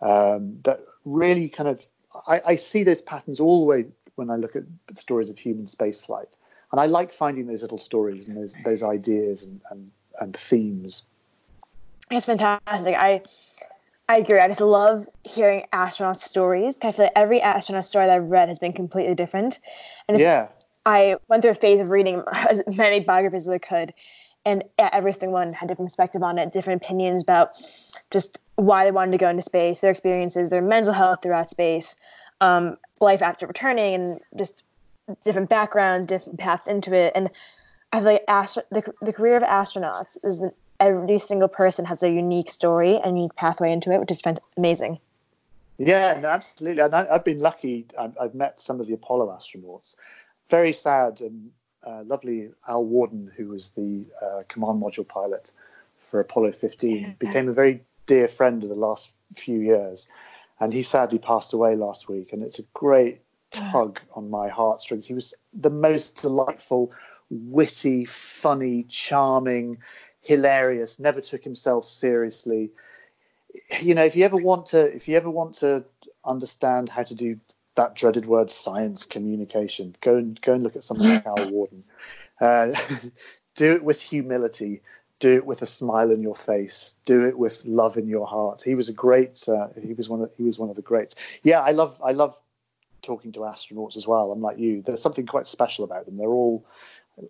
[0.00, 1.86] um, that really kind of
[2.26, 4.64] I, I, see those patterns all the way when I look at
[4.96, 6.32] stories of human spaceflight.
[6.72, 11.04] And I like finding those little stories and those, those ideas and, and, and themes.
[12.10, 12.94] It's fantastic.
[12.96, 13.22] I
[14.08, 14.40] I agree.
[14.40, 16.80] I just love hearing astronaut stories.
[16.82, 19.60] I feel like every astronaut story that I've read has been completely different.
[20.08, 20.48] And yeah.
[20.84, 23.94] I went through a phase of reading as many biographies as I could,
[24.44, 27.50] and every single one had different perspective on it, different opinions about
[28.10, 31.94] just why they wanted to go into space, their experiences, their mental health throughout space,
[32.40, 34.64] um, life after returning, and just
[35.24, 37.12] different backgrounds, different paths into it.
[37.14, 37.30] And
[37.92, 42.02] I feel like astro- the, the career of astronauts is that every single person has
[42.02, 44.22] a unique story and unique pathway into it, which is
[44.56, 44.98] amazing.
[45.78, 46.82] Yeah, no, absolutely.
[46.82, 47.86] And I, have been lucky.
[47.98, 49.94] I've, I've, met some of the Apollo astronauts.
[50.50, 51.50] Very sad and
[51.86, 55.52] uh, lovely Al Worden, who was the uh, command module pilot
[55.98, 60.06] for Apollo 15, became a very dear friend of the last few years.
[60.60, 62.32] And he sadly passed away last week.
[62.32, 65.06] And it's a great tug on my heartstrings.
[65.06, 66.92] He was the most delightful,
[67.30, 69.78] witty, funny, charming,
[70.20, 72.70] hilarious, never took himself seriously.
[73.80, 75.84] You know, if you ever want to, if you ever want to
[76.24, 77.38] understand how to do
[77.74, 81.84] that dreaded word science communication, go and go and look at something like Al Worden.
[82.40, 82.74] Uh,
[83.56, 84.82] do it with humility.
[85.18, 86.94] Do it with a smile in your face.
[87.04, 88.62] Do it with love in your heart.
[88.64, 91.14] He was a great uh, he was one of he was one of the greats.
[91.42, 92.40] Yeah i love i love
[93.02, 94.30] talking to astronauts as well.
[94.30, 94.82] I'm like you.
[94.82, 96.16] There's something quite special about them.
[96.16, 96.64] They're all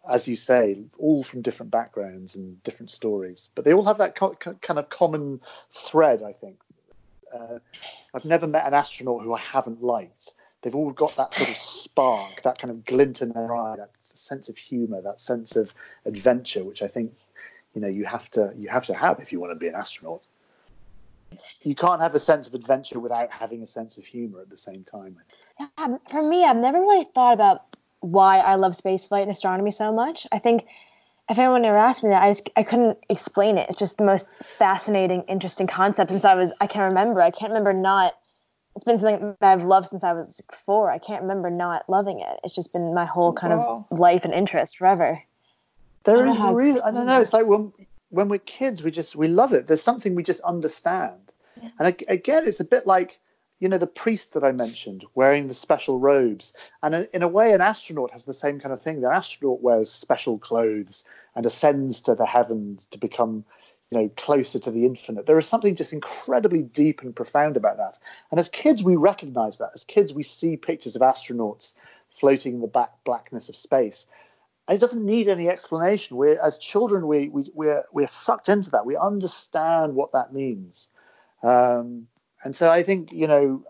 [0.09, 3.51] as you say all from different backgrounds and different stories.
[3.55, 6.61] But they all have that co- kind of common thread i think.
[7.35, 7.59] Uh,
[8.15, 10.35] i've never met an astronaut who i haven't liked.
[10.63, 13.97] They've all got that sort of spark that kind of glint in their eye that
[14.03, 15.75] sense of humor that sense of
[16.05, 17.13] adventure which i think
[17.75, 19.75] you know you have to you have to have if you want to be an
[19.75, 20.27] astronaut.
[21.63, 24.57] You can't have a sense of adventure without having a sense of humor at the
[24.57, 25.17] same time.
[25.61, 29.93] Yeah, for me i've never really thought about why i love spaceflight and astronomy so
[29.93, 30.67] much i think
[31.29, 34.05] if anyone ever asked me that i just i couldn't explain it it's just the
[34.05, 38.15] most fascinating interesting concept since i was i can't remember i can't remember not
[38.77, 42.21] it's been something that i've loved since i was four i can't remember not loving
[42.21, 43.87] it it's just been my whole kind wow.
[43.91, 45.23] of life and interest forever
[46.05, 46.83] there is a reason.
[46.85, 47.21] I don't know.
[47.21, 47.73] It's like when
[48.11, 49.67] when we're kids, we just we love it.
[49.67, 51.19] There's something we just understand.
[51.61, 51.69] Yeah.
[51.79, 53.19] And again, it's a bit like
[53.61, 57.53] you know the priest that I mentioned wearing the special robes, and in a way,
[57.53, 59.01] an astronaut has the same kind of thing.
[59.01, 61.05] The astronaut wears special clothes
[61.37, 63.45] and ascends to the heavens to become
[63.91, 67.77] you know closer to the infinite there is something just incredibly deep and profound about
[67.77, 67.99] that
[68.31, 71.75] and as kids we recognize that as kids we see pictures of astronauts
[72.13, 74.07] floating in the back blackness of space
[74.71, 76.17] and it doesn't need any explanation.
[76.17, 78.87] we as children, we, we, we're, we're sucked into that.
[78.87, 80.87] We understand what that means.
[81.43, 82.07] Um,
[82.45, 83.63] and so I think, you know,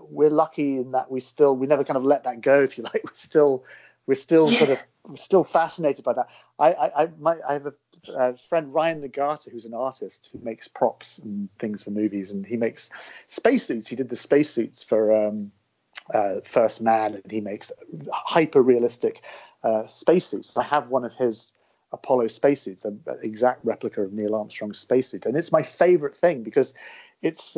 [0.00, 2.84] we're lucky in that we still, we never kind of let that go, if you
[2.94, 3.02] like.
[3.04, 3.64] We're still,
[4.06, 6.28] we're still sort of, we're still fascinated by that.
[6.58, 7.74] I, I, I, my, I have a,
[8.14, 12.44] a, friend, Ryan Nagata, who's an artist who makes props and things for movies, and
[12.44, 12.90] he makes
[13.28, 13.88] spacesuits.
[13.88, 15.50] He did the spacesuits for um,
[16.12, 17.72] uh, First Man, and he makes
[18.12, 19.22] hyper realistic
[19.62, 20.56] uh, spacesuits.
[20.56, 21.54] I have one of his
[21.92, 26.74] Apollo spacesuits, an exact replica of Neil Armstrong's spacesuit, and it's my favorite thing because
[27.20, 27.56] it's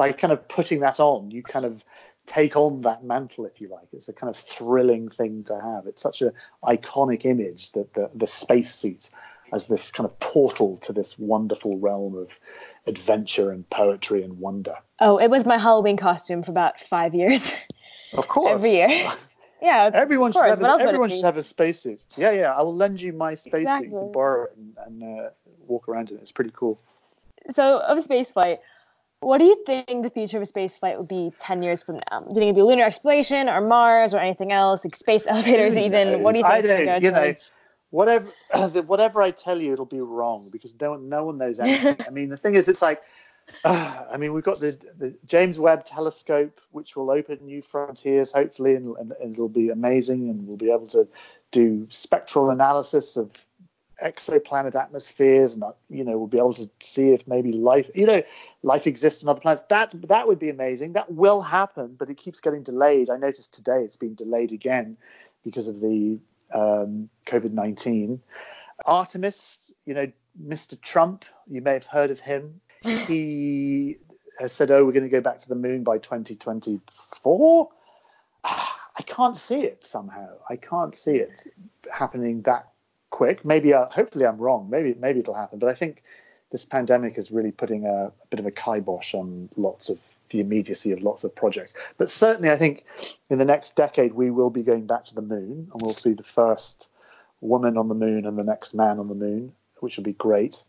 [0.00, 1.84] by kind of putting that on, you kind of
[2.24, 3.86] take on that mantle, if you like.
[3.92, 5.86] It's a kind of thrilling thing to have.
[5.86, 6.32] It's such an
[6.64, 9.10] iconic image that the the spacesuit
[9.52, 12.40] as this kind of portal to this wonderful realm of
[12.86, 14.76] adventure and poetry and wonder.
[15.00, 17.52] Oh, it was my Halloween costume for about five years.
[18.12, 18.54] Of course.
[18.54, 19.08] Every year.
[19.62, 20.60] Yeah, everyone should have.
[20.62, 22.00] A, everyone should have a spacesuit.
[22.16, 22.54] Yeah, yeah.
[22.54, 23.60] I will lend you my spacesuit.
[23.60, 23.88] Exactly.
[23.88, 25.30] You can borrow it and, and uh,
[25.68, 26.22] walk around in it.
[26.22, 26.80] It's pretty cool.
[27.50, 28.60] So, of a space flight,
[29.20, 32.00] what do you think the future of a space flight would be ten years from
[32.10, 32.20] now?
[32.20, 35.76] Do you think it'd be lunar exploration or Mars or anything else, like space elevators?
[35.76, 36.64] Even what do you think?
[36.64, 37.02] I don't.
[37.02, 37.34] You know,
[37.90, 38.28] whatever
[38.86, 41.96] whatever I tell you, it'll be wrong because no one no one knows anything.
[42.06, 43.02] I mean, the thing is, it's like
[43.64, 48.32] uh, I mean, we've got the, the James Webb Telescope, which will open new frontiers,
[48.32, 50.28] hopefully, and, and, and, it'll be amazing.
[50.30, 51.06] And we'll be able to
[51.50, 53.46] do spectral analysis of
[54.02, 58.22] exoplanet atmospheres, and you know, we'll be able to see if maybe life, you know,
[58.62, 59.64] life exists on other planets.
[59.68, 60.92] That that would be amazing.
[60.94, 63.10] That will happen, but it keeps getting delayed.
[63.10, 64.96] I noticed today it's been delayed again
[65.44, 66.18] because of the
[66.54, 68.20] um, COVID nineteen.
[68.86, 70.10] Artemis, you know,
[70.42, 70.80] Mr.
[70.80, 73.98] Trump, you may have heard of him he
[74.38, 77.68] has said, "Oh, we're going to go back to the moon by 2024."
[78.44, 80.28] I can't see it somehow.
[80.48, 81.42] I can't see it
[81.92, 82.70] happening that
[83.20, 83.44] quick.
[83.44, 84.70] Maybe, uh, hopefully, I'm wrong.
[84.70, 85.58] Maybe, maybe it'll happen.
[85.58, 86.02] But I think
[86.52, 90.40] this pandemic is really putting a, a, bit of a kibosh on lots of the
[90.40, 91.74] immediacy of lots of projects.
[91.98, 92.86] But certainly, I think
[93.28, 96.14] in the next decade we will be going back to the moon, and we'll see
[96.14, 96.88] the first
[97.42, 100.64] woman on the moon and the next man on the moon, which will be great.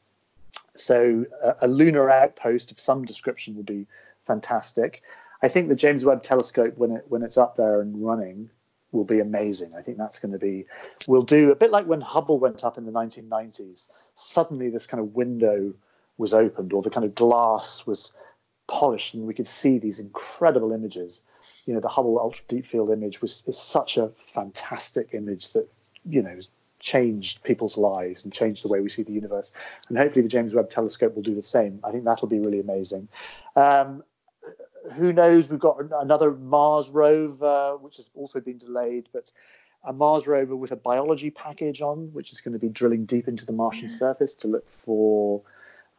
[0.75, 3.87] So a, a lunar outpost of some description would be
[4.25, 5.03] fantastic.
[5.41, 8.49] I think the James Webb Telescope, when it when it's up there and running,
[8.91, 9.73] will be amazing.
[9.75, 10.65] I think that's going to be.
[11.08, 13.88] We'll do a bit like when Hubble went up in the 1990s.
[14.15, 15.73] Suddenly, this kind of window
[16.17, 18.13] was opened or the kind of glass was
[18.67, 21.23] polished and we could see these incredible images.
[21.65, 25.67] You know, the Hubble Ultra Deep Field image was is such a fantastic image that
[26.06, 26.39] you know
[26.80, 29.54] changed people's lives and changed the way we see the universe.
[29.88, 31.80] And hopefully, the James Webb Telescope will do the same.
[31.84, 33.08] I think that'll be really amazing.
[33.56, 34.04] Um,
[34.93, 35.49] who knows?
[35.49, 39.31] We've got another Mars rover, which has also been delayed, but
[39.83, 43.27] a Mars rover with a biology package on, which is going to be drilling deep
[43.27, 45.41] into the Martian surface to look for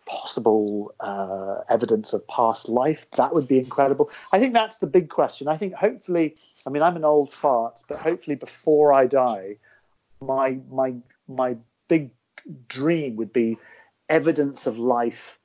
[0.05, 3.11] possible uh, evidence of past life.
[3.13, 4.11] That would be incredible.
[4.33, 5.49] I think that's the big question.
[5.49, 9.57] I think hopefully, I mean, I'm an old fart, but hopefully before I die,
[10.21, 10.95] my my
[11.29, 11.57] my
[11.89, 12.11] big
[12.69, 13.59] dream would be
[14.09, 15.39] evidence of life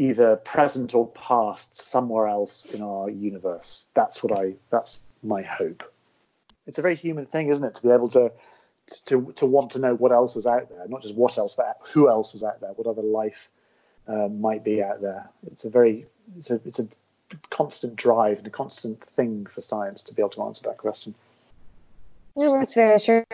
[0.00, 3.84] either present or past somewhere else in our universe.
[3.92, 5.84] That's what i that's my hope.
[6.66, 8.32] It's a very human thing isn't it to be able to
[9.04, 11.80] to to want to know what else is out there not just what else but
[11.92, 13.50] who else is out there what other life
[14.08, 15.28] uh, might be out there.
[15.52, 16.06] It's a very
[16.38, 16.88] it's a it's a
[17.50, 21.14] constant drive and a constant thing for science to be able to answer that question.
[22.36, 23.24] Yeah that's very true.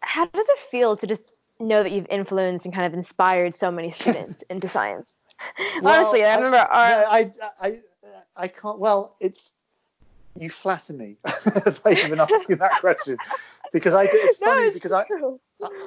[0.00, 1.24] How does it feel to just
[1.58, 5.16] know that you've influenced and kind of inspired so many students into science?
[5.82, 6.88] Well, Honestly, I remember our.
[6.88, 7.78] Yeah, I, I,
[8.36, 8.78] I can't.
[8.78, 9.52] Well, it's
[10.38, 11.16] you flatter me
[11.84, 13.18] by even asking that question
[13.72, 14.04] because I.
[14.10, 14.92] It's funny no, it's because.
[14.92, 15.04] I,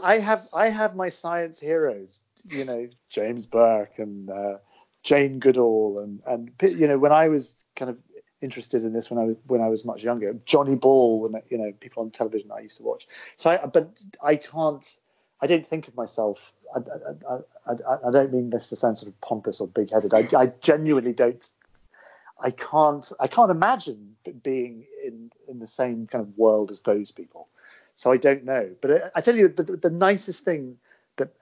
[0.04, 2.22] I have I have my science heroes.
[2.50, 4.58] You know, James Burke and uh,
[5.04, 7.98] Jane Goodall and and you know when I was kind of
[8.42, 10.34] interested in this when I was when I was much younger.
[10.46, 13.08] Johnny Ball, and you know, people on television I used to watch.
[13.36, 14.98] So, I, but I can't.
[15.42, 16.54] I don't think of myself.
[16.76, 16.80] I,
[17.30, 20.14] I, I, I don't mean this to sound sort of pompous or big-headed.
[20.14, 21.44] I, I genuinely don't.
[22.40, 23.12] I can't.
[23.20, 27.48] I can't imagine being in in the same kind of world as those people.
[27.96, 28.70] So I don't know.
[28.80, 30.78] But I, tell you, the, the nicest thing
[31.16, 31.34] that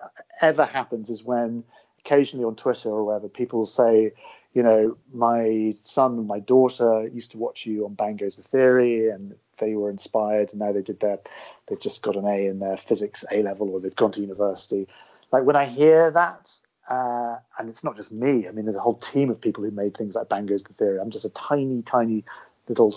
[0.41, 1.65] ever happens is when
[1.99, 4.13] occasionally on Twitter or wherever people say,
[4.53, 9.10] you know, my son my daughter used to watch you on Bang Goes the Theory,
[9.10, 11.20] and they were inspired, and now they did their,
[11.68, 14.88] they've just got an A in their physics A level, or they've gone to university.
[15.32, 16.52] Like when I hear that,
[16.89, 18.48] uh, and it's not just me.
[18.48, 20.74] I mean, there's a whole team of people who made things like Bang Goes the
[20.74, 21.00] Theory.
[21.00, 22.24] I'm just a tiny, tiny
[22.68, 22.96] little,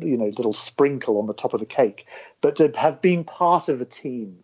[0.00, 2.06] you know, little sprinkle on the top of the cake.
[2.40, 4.38] But to have been part of a team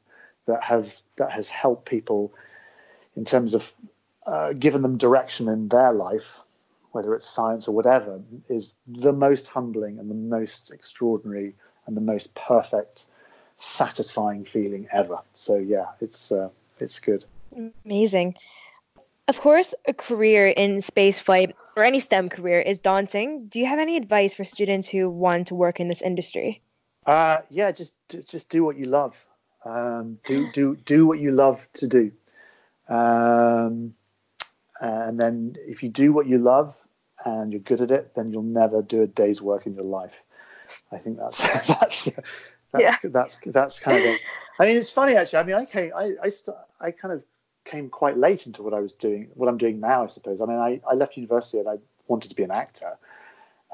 [0.47, 2.35] that has that has helped people
[3.17, 3.73] in terms of
[4.27, 6.44] uh, given them direction in their life
[6.95, 11.55] whether it's science or whatever, is the most humbling and the most extraordinary
[11.87, 13.07] and the most perfect,
[13.57, 15.19] satisfying feeling ever.
[15.35, 17.25] So yeah, it's uh, it's good.
[17.85, 18.37] Amazing.
[19.27, 23.47] Of course, a career in space flight or any STEM career is daunting.
[23.49, 26.61] Do you have any advice for students who want to work in this industry?
[27.07, 29.27] Uh, yeah, just just do what you love.
[29.65, 32.13] Um, do do do what you love to do.
[32.89, 33.95] Um,
[34.81, 36.77] and then if you do what you love
[37.25, 40.23] and you're good at it, then you'll never do a day's work in your life.
[40.93, 42.11] I think that's that's
[42.73, 42.97] that's yeah.
[43.05, 44.21] that's that's kind of it.
[44.59, 45.39] I mean, it's funny actually.
[45.39, 47.23] I mean, I came, I I, st- I kind of
[47.65, 50.41] came quite late into what I was doing, what I'm doing now, I suppose.
[50.41, 52.99] I mean, I, I left university and I wanted to be an actor,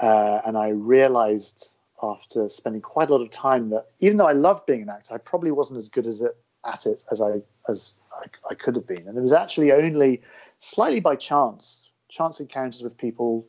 [0.01, 4.33] uh, and I realized after spending quite a lot of time that even though I
[4.33, 6.37] loved being an actor, I probably wasn't as good as it
[6.67, 9.07] at it as I as I, I could have been.
[9.09, 10.23] And it was actually only
[10.61, 13.47] slightly by chance chance encounters with people,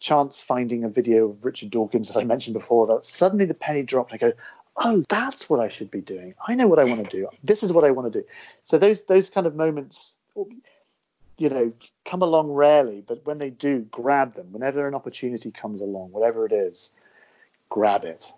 [0.00, 3.82] chance finding a video of Richard Dawkins that I mentioned before, that suddenly the penny
[3.82, 4.12] dropped.
[4.12, 4.32] I go,
[4.76, 6.34] oh, that's what I should be doing.
[6.48, 7.28] I know what I want to do.
[7.44, 8.26] This is what I want to do.
[8.62, 10.14] So those those kind of moments,
[11.38, 11.72] you know,
[12.04, 14.52] come along rarely, but when they do, grab them.
[14.52, 16.92] Whenever an opportunity comes along, whatever it is,
[17.68, 18.32] grab it.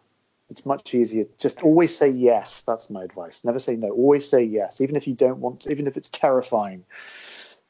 [0.51, 1.25] It's much easier.
[1.39, 2.63] Just always say yes.
[2.63, 3.45] That's my advice.
[3.45, 3.89] Never say no.
[3.91, 5.61] Always say yes, even if you don't want.
[5.61, 6.85] To, even if it's terrifying,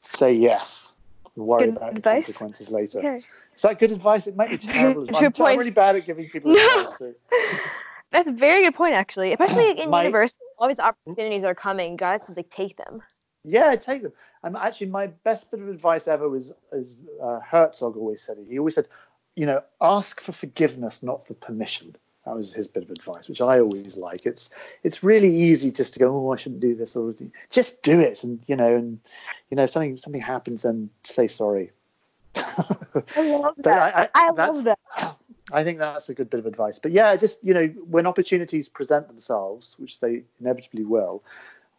[0.05, 0.93] say yes
[1.35, 2.27] and worry good about advice.
[2.27, 2.99] the consequences later.
[2.99, 3.21] Okay.
[3.55, 4.27] Is that good advice?
[4.27, 5.39] It might be terrible advice.
[5.39, 6.79] I'm, I'm, really bad at giving people no.
[6.79, 6.97] advice.
[6.97, 7.13] So.
[8.11, 9.33] That's a very good point, actually.
[9.33, 11.95] Especially in my, university, all these opportunities are coming.
[11.97, 13.01] Guys, just like take them.
[13.43, 14.13] Yeah, take them.
[14.43, 18.47] And actually, my best bit of advice ever was, as uh, Herzog always said it.
[18.49, 18.87] He always said,
[19.35, 21.95] you know, ask for forgiveness, not for permission.
[22.25, 24.25] That was his bit of advice, which I always like.
[24.25, 24.49] It's
[24.83, 27.13] it's really easy just to go, oh, I shouldn't do this, or
[27.51, 28.99] just do it, and you know, and
[29.51, 31.71] you know, if something something happens, then say sorry.
[32.35, 33.95] I love that.
[33.95, 34.79] I, I, I love that.
[35.51, 36.79] I think that's a good bit of advice.
[36.79, 41.23] But yeah, just you know, when opportunities present themselves, which they inevitably will,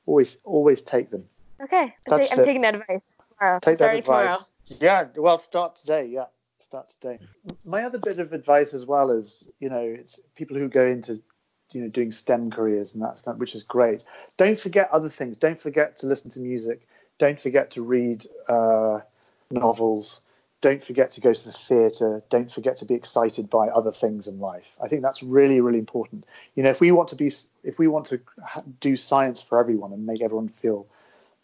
[0.06, 1.24] always always take them.
[1.60, 3.00] Okay, I'm, ta- I'm taking that advice.
[3.36, 3.58] Tomorrow.
[3.62, 4.50] Take that advice.
[4.68, 5.06] Tomorrow.
[5.14, 6.06] Yeah, well, start today.
[6.06, 6.26] Yeah
[6.66, 7.18] start today.
[7.64, 11.22] My other bit of advice as well is, you know, it's people who go into,
[11.70, 14.02] you know, doing STEM careers and that's which is great.
[14.36, 15.38] Don't forget other things.
[15.38, 16.88] Don't forget to listen to music.
[17.18, 18.98] Don't forget to read uh,
[19.50, 20.20] novels.
[20.60, 22.22] Don't forget to go to the theatre.
[22.30, 24.76] Don't forget to be excited by other things in life.
[24.82, 26.24] I think that's really, really important.
[26.56, 27.30] You know, if we want to be,
[27.62, 28.20] if we want to
[28.80, 30.86] do science for everyone and make everyone feel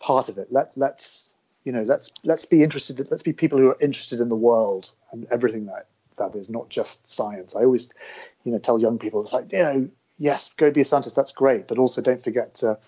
[0.01, 1.32] part of it, let let's
[1.65, 3.07] you know let's let's be interested.
[3.11, 6.69] Let's be people who are interested in the world and everything that that is, not
[6.69, 7.57] just science.
[7.57, 7.89] I always,
[8.45, 9.89] you know, tell young people it's like you know,
[10.19, 11.17] yes, go be a scientist.
[11.17, 12.79] That's great, but also don't forget to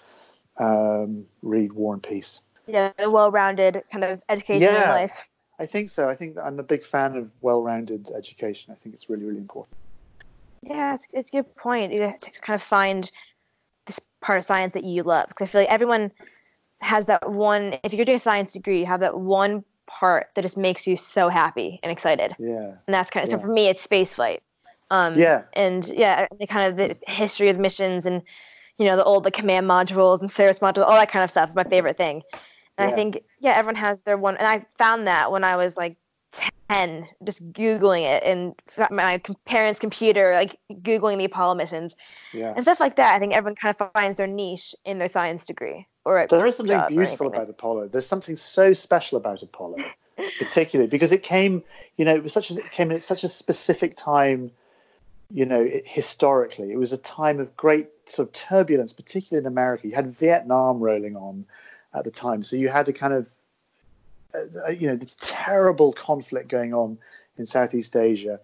[0.59, 2.41] um, read War and Peace.
[2.67, 4.85] Yeah, a well-rounded kind of education Yeah.
[4.85, 5.29] in life.
[5.59, 6.09] I think so.
[6.09, 8.73] I think that I'm a big fan of well-rounded education.
[8.73, 9.77] I think it's really, really important.
[10.63, 11.93] Yeah, it's, it's a good point.
[11.93, 13.11] You have to kind of find
[13.87, 15.29] this part of science that you love.
[15.29, 16.11] Because I feel like everyone
[16.85, 20.43] has that one, if you're doing a science degree, you have that one part that
[20.43, 22.35] just makes you so happy and excited.
[22.39, 22.73] Yeah.
[22.87, 23.37] And that's kind of, Yeah.
[23.39, 24.41] so for me, it's spaceflight.
[24.91, 25.43] Um, Yeah.
[25.55, 28.23] And yeah, the kind of the history of missions and,
[28.79, 31.51] you know, the old, the command modules and service modules, all that kind of stuff
[31.51, 32.23] is my favorite thing.
[32.77, 34.37] And I think, yeah, everyone has their one.
[34.37, 35.97] And I found that when I was like
[36.69, 38.55] 10, just Googling it and
[38.91, 41.95] my parents' computer, like Googling the Apollo missions
[42.33, 42.53] Yeah.
[42.57, 43.15] and stuff like that.
[43.15, 45.87] I think everyone kind of finds their niche in their science degree.
[46.05, 47.89] Or There is something beautiful about Apollo.
[47.89, 49.79] There's something so special about Apollo,
[50.39, 51.63] particularly because it came,
[51.97, 54.51] you know, it was such as it came at such a specific time,
[55.31, 56.73] you know, it, historically.
[56.73, 59.89] It was a time of great sort of turbulence, particularly in America.
[59.89, 61.47] You had Vietnam rolling on
[61.95, 63.27] at the time, so you had a kind of,
[64.35, 66.99] uh, you know, this terrible conflict going on
[67.39, 68.41] in Southeast Asia.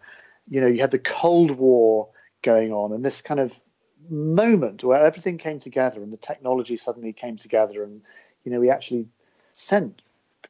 [0.48, 2.08] You know, you had the Cold War
[2.40, 3.60] going on, and this kind of
[4.08, 8.02] moment where everything came together and the technology suddenly came together and
[8.44, 9.06] you know we actually
[9.52, 10.02] sent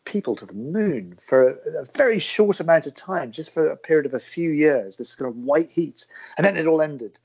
[0.05, 3.76] people to the moon for a, a very short amount of time just for a
[3.76, 7.18] period of a few years this kind of white heat and then it all ended.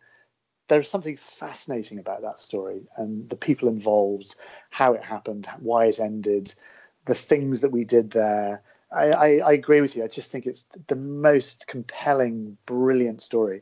[0.67, 4.35] There's something fascinating about that story and the people involved
[4.71, 6.53] how it happened why it ended
[7.05, 8.63] the things that we did there.
[8.91, 10.03] I, I, I agree with you.
[10.03, 13.61] I just think it's the most compelling brilliant story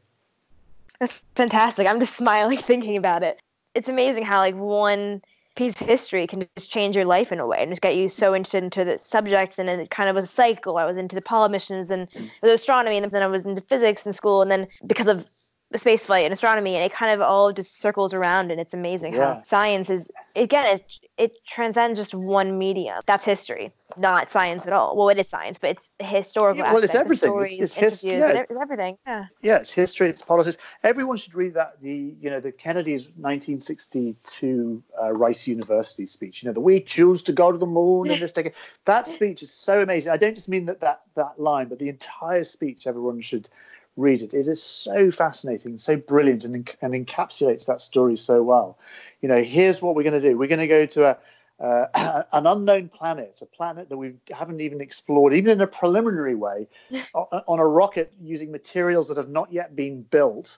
[1.04, 1.86] That's fantastic.
[1.86, 3.42] I'm just smiling thinking about it.
[3.76, 5.22] It's amazing how like one
[5.58, 8.08] piece of history can just change your life in a way and just get you
[8.08, 10.78] so interested into the subject and then it kind of was a cycle.
[10.78, 12.08] I was into the Apollo missions and
[12.42, 15.28] astronomy and then I was into physics in school and then because of
[15.76, 19.14] space flight and astronomy and it kind of all just circles around and it's amazing
[19.14, 19.36] Yeah.
[19.36, 20.84] how science is again it
[21.18, 23.00] it transcends just one medium.
[23.06, 24.98] That's history, not science at all.
[24.98, 27.30] Well, it is science, but it's historical Yeah, well, it's aspect, the everything.
[27.30, 28.42] It's- stories, it's his- interviews, yeah.
[28.50, 28.98] it's everything.
[29.06, 29.26] Yeah.
[29.42, 30.58] yeah, it's history, it's politics.
[30.84, 31.80] Everyone should read that.
[31.82, 36.44] The you know the Kennedy's 1962 uh, Rice University speech.
[36.44, 38.54] You know, the we choose to go to the moon in this decade.
[38.86, 40.12] That speech is so amazing.
[40.12, 42.88] I don't just mean that that that line, but the entire speech.
[42.88, 43.50] Everyone should
[43.98, 44.34] read it.
[44.34, 48.78] It is so fascinating, so brilliant, and and encapsulates that story so well.
[49.22, 50.38] You know, here's what we're going to do.
[50.38, 51.18] We're going to go to a
[51.60, 56.36] uh, an unknown planet, a planet that we haven't even explored, even in a preliminary
[56.36, 56.68] way,
[57.14, 60.58] on a rocket using materials that have not yet been built.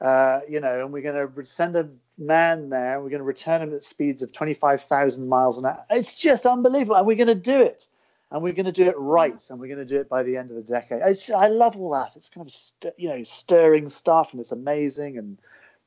[0.00, 3.00] Uh, you know, and we're going to send a man there.
[3.00, 5.84] We're going to return him at speeds of 25,000 miles an hour.
[5.90, 6.96] It's just unbelievable.
[6.96, 7.86] And we're going to do it.
[8.32, 9.40] And we're going to do it right.
[9.50, 11.02] And we're going to do it by the end of the decade.
[11.04, 12.16] It's, I love all that.
[12.16, 15.38] It's kind of, st- you know, stirring stuff and it's amazing and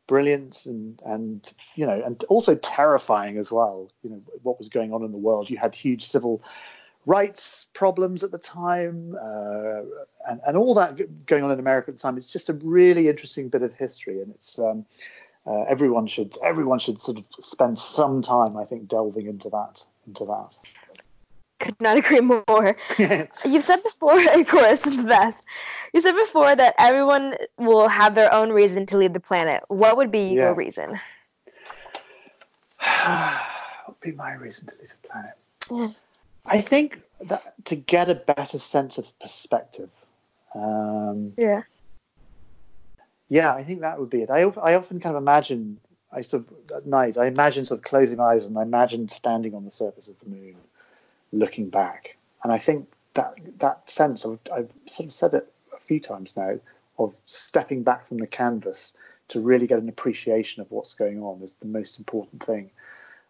[0.07, 3.91] brilliant and, and, you know, and also terrifying as well.
[4.03, 5.49] You know, what was going on in the world.
[5.49, 6.43] You had huge civil
[7.05, 9.81] rights problems at the time uh,
[10.27, 12.17] and, and all that going on in America at the time.
[12.17, 14.85] It's just a really interesting bit of history, and it's um,
[15.45, 19.85] uh, everyone should everyone should sort of spend some time, I think, delving into that
[20.07, 20.55] into that.
[21.59, 22.77] Could not agree more.
[23.45, 25.45] You've said before, of course, the best.
[25.93, 29.63] You said before that everyone will have their own reason to leave the planet.
[29.69, 30.43] What would be Yeah.
[30.43, 30.99] your reason?
[32.79, 35.37] what would be my reason to leave the planet?
[35.71, 35.89] Yeah.
[36.47, 39.89] I think that to get a better sense of perspective.
[40.53, 41.63] Um, Yeah.
[43.27, 44.29] Yeah, I think that would be it.
[44.29, 45.79] I, I often kind of imagine,
[46.13, 49.07] I sort of, at night, I imagine sort of closing my eyes and I imagine
[49.07, 50.55] standing on the surface of the moon,
[51.35, 52.17] looking back.
[52.43, 56.35] And I think that that sense of, I've sort of said it a few times
[56.37, 56.59] now,
[56.97, 58.93] of stepping back from the canvas
[59.27, 62.69] to really get an appreciation of what's going on is the most important thing.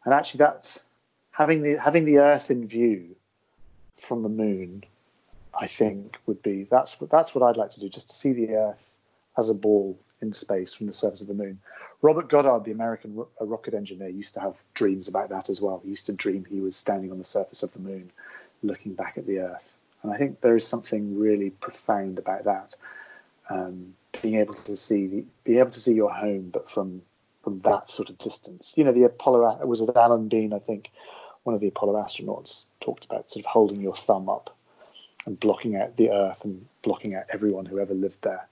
[0.04, 0.84] And actually, that's
[1.32, 3.16] having the having the Earth in view
[3.96, 4.84] from the moon.
[5.58, 8.56] I think would be that's that's what I'd like to do, just to see the
[8.56, 8.98] Earth
[9.38, 11.60] as a ball in space from the surface of the moon.
[12.06, 15.82] Robert Goddard, the American ro- rocket engineer, used to have dreams about that as well.
[15.84, 18.12] He used to dream he was standing on the surface of the moon,
[18.62, 19.74] looking back at the Earth.
[20.04, 22.76] And I think there is something really profound about that.
[23.50, 27.02] Um, being able to see the, being able to see your home, but from
[27.44, 28.74] from that sort of distance.
[28.76, 30.92] You know, the Apollo was it Alan Bean, I think,
[31.42, 34.56] one of the Apollo astronauts talked about sort of holding your thumb up
[35.26, 38.48] and blocking out the Earth and blocking out everyone who ever lived there.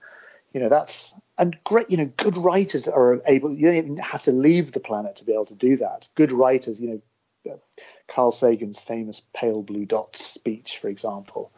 [0.54, 1.90] You know, that's and great.
[1.90, 3.52] You know, good writers are able.
[3.54, 6.08] You don't even have to leave the planet to be able to do that.
[6.16, 7.02] Good writers, you
[7.46, 7.58] know, uh,
[8.08, 11.52] Carl Sagan's famous "Pale Blue dot speech, for example.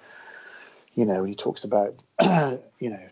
[0.94, 2.02] You know, when he talks about,
[2.80, 3.10] you know,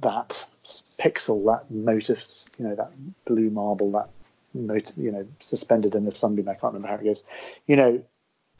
[0.00, 2.24] that pixel, that motif,
[2.58, 2.92] you know, that
[3.24, 4.10] blue marble, that
[4.54, 6.48] motif, you know, suspended in the sunbeam.
[6.48, 7.24] I can't remember how it goes.
[7.66, 8.02] You know,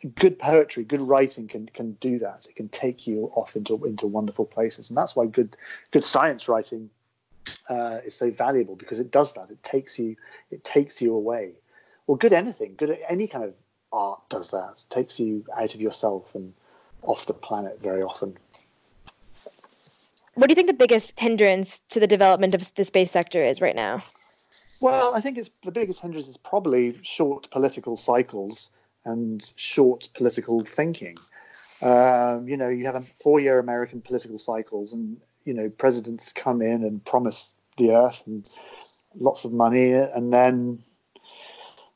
[0.06, 2.46] good poetry, good writing can can do that.
[2.48, 5.56] It can take you off into into wonderful places, and that's why good
[5.90, 6.90] good science writing
[7.68, 9.50] uh, is so valuable because it does that.
[9.50, 10.16] It takes you
[10.50, 11.52] it takes you away.
[12.06, 13.54] Well, good anything, good any kind of
[13.92, 14.74] art does that.
[14.78, 16.52] It takes you out of yourself and
[17.02, 18.36] off the planet very often.
[20.34, 23.60] What do you think the biggest hindrance to the development of the space sector is
[23.60, 24.02] right now?
[24.80, 28.70] Well, I think it's the biggest hindrance is probably short political cycles
[29.04, 31.16] and short political thinking.
[31.82, 36.60] Um, you know, you have a four-year American political cycles, and you know, presidents come
[36.60, 38.48] in and promise the earth and
[39.18, 40.82] lots of money, and then,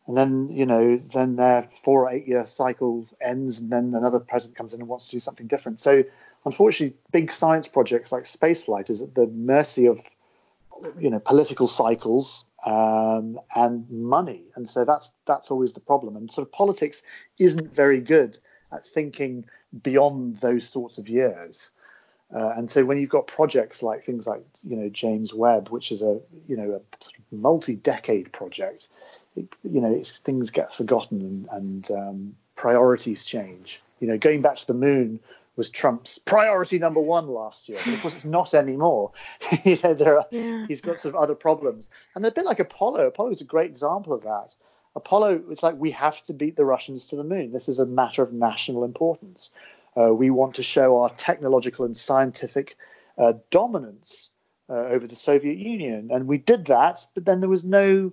[0.07, 4.57] and then you know, then their four or eight-year cycle ends, and then another president
[4.57, 5.80] comes in and wants to do something different.
[5.80, 6.02] So,
[6.46, 10.00] unfortunately, big science projects like spaceflight is at the mercy of
[10.99, 16.16] you know political cycles um, and money, and so that's that's always the problem.
[16.16, 17.03] And sort of politics
[17.39, 18.39] isn't very good
[18.72, 19.45] at thinking
[19.83, 21.70] beyond those sorts of years.
[22.35, 25.93] Uh, and so when you've got projects like things like you know James Webb, which
[25.93, 28.89] is a you know a multi-decade project,
[29.37, 33.83] it, you know things get forgotten and, and um, priorities change.
[34.01, 35.20] You know, going back to the moon
[35.57, 37.78] was Trump's priority number one last year.
[37.84, 39.12] But of course, it's not anymore.
[39.64, 40.66] you know, there are, yeah.
[40.66, 43.07] he's got sort of other problems, and a bit like Apollo.
[43.07, 44.57] Apollo is a great example of that.
[44.96, 47.52] Apollo, it's like we have to beat the Russians to the moon.
[47.52, 49.50] This is a matter of national importance.
[49.96, 52.76] Uh, we want to show our technological and scientific
[53.18, 54.30] uh, dominance
[54.68, 57.07] uh, over the Soviet Union, and we did that.
[57.14, 58.12] But then there was no,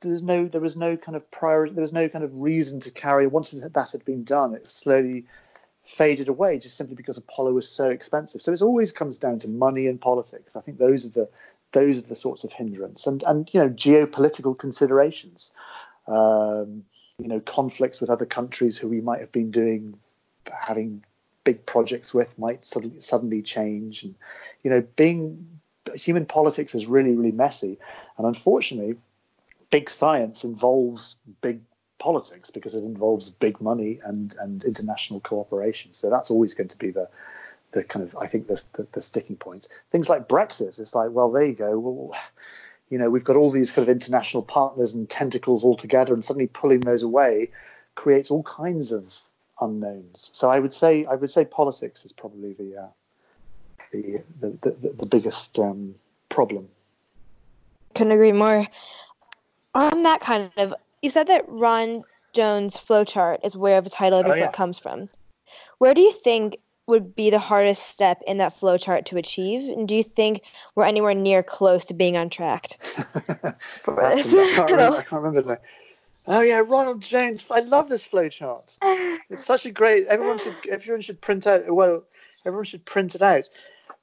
[0.00, 1.74] there was no, there was no kind of priority.
[1.74, 3.26] There was no kind of reason to carry.
[3.26, 5.26] Once that had been done, it slowly
[5.88, 8.42] faded away just simply because Apollo was so expensive.
[8.42, 10.54] So it always comes down to money and politics.
[10.54, 11.28] I think those are the
[11.72, 15.50] those are the sorts of hindrance and and you know geopolitical considerations.
[16.06, 16.84] Um,
[17.18, 19.98] you know conflicts with other countries who we might have been doing
[20.52, 21.04] having
[21.44, 24.14] big projects with might suddenly suddenly change and
[24.62, 25.46] you know being
[25.94, 27.78] human politics is really really messy
[28.16, 28.94] and unfortunately
[29.70, 31.60] big science involves big
[31.98, 35.92] politics because it involves big money and and international cooperation.
[35.92, 37.08] So that's always going to be the
[37.72, 39.68] the kind of I think the, the, the sticking points.
[39.90, 41.78] Things like Brexit, it's like, well, there you go.
[41.78, 42.18] Well,
[42.90, 46.24] you know, we've got all these kind of international partners and tentacles all together, and
[46.24, 47.50] suddenly pulling those away
[47.94, 49.20] creates all kinds of
[49.60, 50.30] unknowns.
[50.32, 52.86] So I would say I would say politics is probably the uh,
[53.92, 55.94] the, the, the, the biggest um,
[56.28, 56.68] problem.
[57.94, 58.66] Couldn't agree more.
[59.74, 64.26] On that kind of you said that Ron Jones flowchart is where the title of
[64.26, 65.08] your oh, book comes from.
[65.78, 69.68] Where do you think would be the hardest step in that flowchart to achieve?
[69.68, 70.42] And do you think
[70.74, 74.34] we're anywhere near close to being on track for this?
[74.34, 75.62] I can't, remember, I can't remember that.
[76.26, 77.46] Oh yeah, Ronald Jones.
[77.50, 78.76] I love this flowchart.
[79.30, 80.06] It's such a great.
[80.06, 80.56] Everyone should.
[80.70, 81.70] Everyone should print out.
[81.70, 82.02] Well,
[82.46, 83.50] everyone should print it out.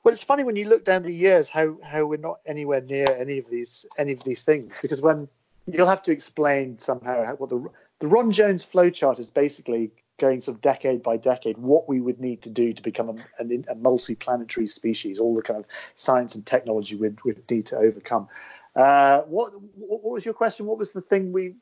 [0.04, 3.08] Well, it's funny when you look down the years how how we're not anywhere near
[3.18, 5.28] any of these any of these things because when
[5.68, 7.66] you'll have to explain somehow what the
[8.00, 12.20] the Ron Jones flowchart is basically going sort of decade by decade what we would
[12.20, 16.36] need to do to become a, a, a multi-planetary species, all the kind of science
[16.36, 18.28] and technology we'd, we'd need to overcome.
[18.76, 20.66] Uh, what what was your question?
[20.66, 21.56] What was the thing we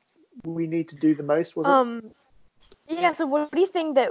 [0.44, 1.56] we need to do the most?
[1.56, 1.72] Was it?
[1.72, 2.12] Um,
[2.88, 3.14] yeah.
[3.14, 4.10] So, what do you think that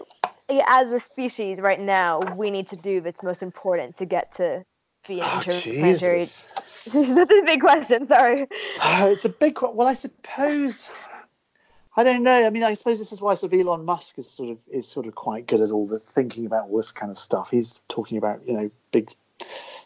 [0.69, 4.65] as a species right now we need to do that's most important to get to
[5.07, 6.19] be an oh, interplanetary?
[6.21, 8.07] this is a big question.
[8.07, 8.43] Sorry.
[8.81, 9.55] Uh, it's a big.
[9.55, 9.77] Question.
[9.77, 10.91] Well, I suppose.
[11.97, 12.47] I don't know.
[12.47, 14.89] I mean, I suppose this is why sort of Elon Musk is sort of is
[14.89, 17.51] sort of quite good at all the thinking about all this kind of stuff.
[17.51, 19.11] He's talking about you know big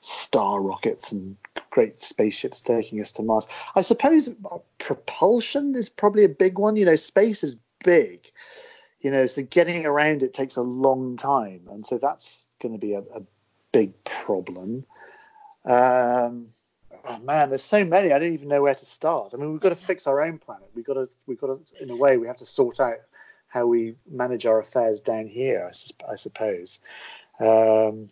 [0.01, 1.37] star rockets and
[1.71, 3.47] great spaceships taking us to Mars.
[3.75, 4.31] I suppose
[4.79, 6.77] propulsion is probably a big one.
[6.77, 8.21] You know, space is big.
[9.01, 12.79] You know, so getting around it takes a long time, and so that's going to
[12.79, 13.23] be a, a
[13.73, 14.85] big problem.
[15.67, 16.49] Um,
[17.05, 18.12] oh man, there's so many.
[18.12, 19.33] I don't even know where to start.
[19.35, 20.71] I mean, we've got to fix our own planet.
[20.75, 22.99] We've got to, we've got to, in a way, we have to sort out
[23.49, 25.71] how we manage our affairs down here.
[25.71, 26.81] I, I suppose.
[27.41, 28.11] Um,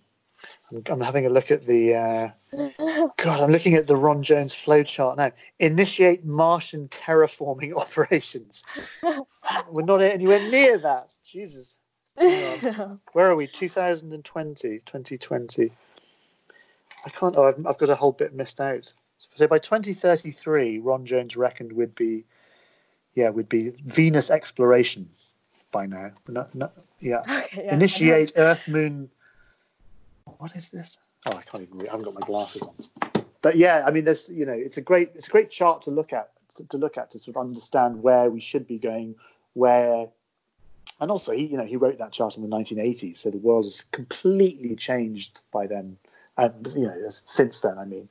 [0.71, 1.95] I'm, I'm having a look at the.
[1.95, 2.31] Uh,
[3.17, 5.33] God, I'm looking at the Ron Jones flowchart now.
[5.59, 8.65] Initiate Martian terraforming operations.
[9.71, 11.15] We're not anywhere near that.
[11.25, 11.79] Jesus.
[12.15, 13.47] Where are we?
[13.49, 15.73] 2020, 2020.
[17.05, 17.37] I can't.
[17.37, 18.93] Oh, I've, I've got a whole bit missed out.
[19.35, 22.25] So by 2033, Ron Jones reckoned we'd be,
[23.15, 25.09] yeah, we'd be Venus exploration
[25.73, 26.11] by now.
[26.29, 27.23] Not, not, yeah.
[27.45, 27.75] Okay, yeah.
[27.75, 29.11] Initiate Earth Moon.
[30.39, 30.99] What is this?
[31.27, 31.89] Oh, I can't even read.
[31.89, 32.75] I haven't got my glasses on.
[33.43, 35.91] But yeah, I mean, there's you know, it's a great it's a great chart to
[35.91, 39.15] look at to, to look at to sort of understand where we should be going,
[39.53, 40.07] where,
[41.01, 43.65] and also he you know he wrote that chart in the 1980s, so the world
[43.67, 45.97] has completely changed by then,
[46.37, 47.78] and you know since then.
[47.78, 48.09] I mean.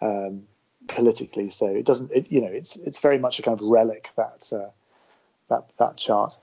[0.00, 0.46] Um,
[0.88, 4.10] politically so it doesn't it, you know it's it's very much a kind of relic
[4.14, 4.70] that uh,
[5.48, 6.38] that that chart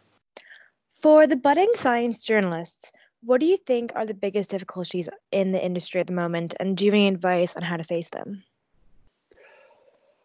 [0.91, 2.91] For the budding science journalists,
[3.23, 6.75] what do you think are the biggest difficulties in the industry at the moment, and
[6.75, 8.43] do you have any advice on how to face them?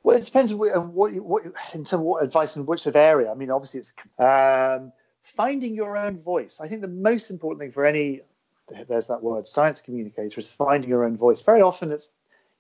[0.03, 0.59] Well, it depends on
[0.95, 1.53] what, you- what in
[1.85, 3.31] terms of what advice in which sort of area.
[3.31, 4.93] I mean, obviously, it's um,
[5.23, 6.61] finding your own voice.
[6.61, 8.23] I think the most important thing for any
[8.89, 11.41] there's that word science communicator is finding your own voice.
[11.43, 12.11] Very often, it's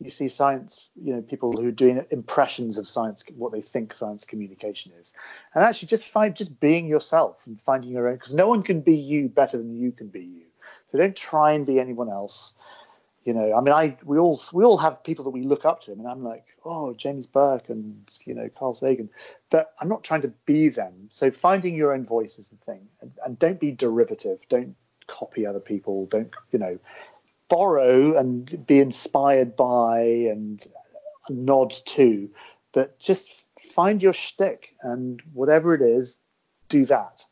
[0.01, 3.93] you see science, you know, people who are doing impressions of science, what they think
[3.95, 5.13] science communication is,
[5.55, 8.81] and actually just find just being yourself and finding your own because no one can
[8.81, 10.45] be you better than you can be you.
[10.87, 12.55] So don't try and be anyone else
[13.29, 15.83] you know, I mean, I we all we all have people that we look up
[15.83, 19.11] to, I and I'm like, oh, James Burke and you know Carl Sagan,
[19.51, 21.09] but I'm not trying to be them.
[21.11, 24.39] So finding your own voice is the thing, and, and don't be derivative.
[24.49, 24.75] Don't
[25.09, 26.07] copy other people.
[26.07, 26.79] Don't you know,
[27.49, 30.65] borrow and be inspired by and
[31.29, 32.31] nod to,
[32.73, 36.19] but just find your shtick and whatever it is,
[36.69, 37.25] do that.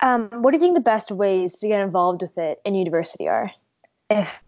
[0.00, 3.28] Um, what do you think the best ways to get involved with it in university
[3.28, 3.50] are?
[4.08, 4.40] If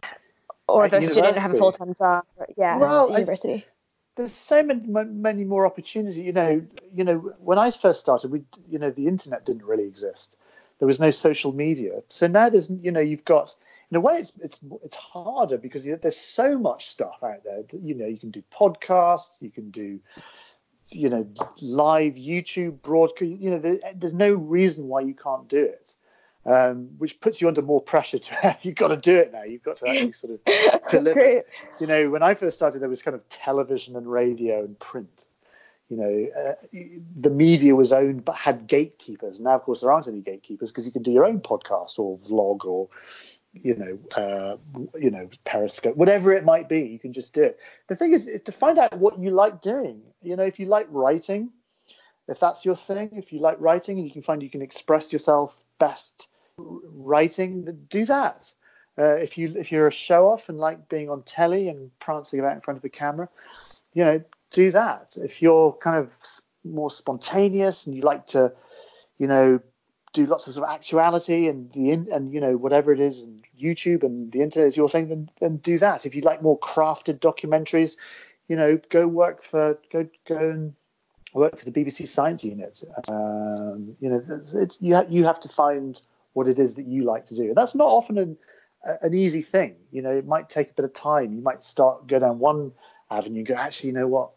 [0.66, 3.66] or if a student have a full time job, or, yeah, Well, at I- university.
[4.16, 6.18] there's so many, many more opportunities.
[6.18, 6.62] You know,
[6.95, 10.36] you know, when I first started, we, you know, the internet didn't really exist.
[10.82, 12.02] There was no social media.
[12.08, 13.54] So now there's, you know, you've got.
[13.92, 17.62] In a way, it's it's it's harder because there's so much stuff out there.
[17.62, 20.00] that, You know, you can do podcasts, you can do,
[20.90, 21.24] you know,
[21.60, 23.30] live YouTube broadcast.
[23.30, 25.94] You know, there, there's no reason why you can't do it.
[26.46, 29.44] Um, which puts you under more pressure to you've got to do it now.
[29.44, 31.44] You've got to actually sort of deliver Great.
[31.78, 35.28] you know, when I first started, there was kind of television and radio and print.
[35.93, 36.55] You know, uh,
[37.20, 39.40] the media was owned but had gatekeepers.
[39.40, 42.16] Now, of course, there aren't any gatekeepers because you can do your own podcast or
[42.16, 42.88] vlog or,
[43.53, 44.57] you know, uh,
[44.99, 46.80] you know, Periscope, whatever it might be.
[46.80, 47.61] You can just do it.
[47.88, 50.01] The thing is, is to find out what you like doing.
[50.22, 51.51] You know, if you like writing,
[52.26, 55.12] if that's your thing, if you like writing and you can find you can express
[55.12, 58.51] yourself best writing, do that.
[58.99, 62.40] Uh, if you if you're a show off and like being on telly and prancing
[62.40, 63.28] about in front of a camera,
[63.93, 64.22] you know,
[64.53, 65.16] do that.
[65.16, 66.11] If you're kind of
[66.64, 68.53] more spontaneous and you like to,
[69.18, 69.61] you know,
[70.12, 73.22] do lots of sort of actuality and the in, and you know whatever it is
[73.22, 76.07] and YouTube and the internet is your thing, then then do that.
[76.07, 77.96] If you like more crafted documentaries,
[78.48, 80.74] you know, go work for go go and
[81.32, 82.84] work for the BBC Science Unit.
[83.09, 86.00] Um, you know, it's, it's, you ha- you have to find
[86.34, 88.36] what it is that you like to do, and that's not often an
[89.00, 89.76] an easy thing.
[89.90, 91.32] You know, it might take a bit of time.
[91.32, 92.72] You might start go down one
[93.11, 94.30] avenue and go, actually, you know what?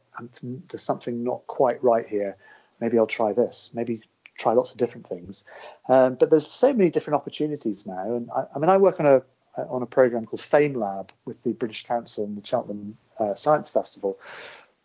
[0.69, 2.35] There's something not quite right here.
[2.79, 3.71] Maybe I'll try this.
[3.73, 4.01] Maybe
[4.37, 5.45] try lots of different things.
[5.87, 9.05] Um, but there's so many different opportunities now, and I, I mean, I work on
[9.05, 9.21] a
[9.57, 14.19] on a program called FameLab with the British Council and the Cheltenham uh, Science Festival,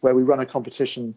[0.01, 1.15] where we run a competition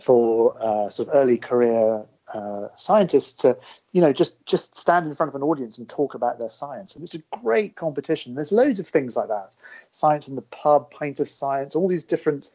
[0.00, 3.56] for uh, sort of early career uh, scientists to,
[3.92, 6.94] you know, just just stand in front of an audience and talk about their science.
[6.94, 8.34] And it's a great competition.
[8.34, 9.54] There's loads of things like that,
[9.92, 12.50] science in the pub, pint of science, all these different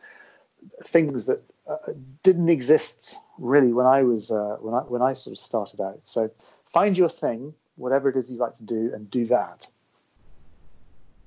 [0.86, 1.78] things that uh,
[2.24, 6.00] didn't exist really when I was uh, when I when I sort of started out.
[6.04, 6.30] So
[6.72, 9.68] find your thing, whatever it is you like to do, and do that.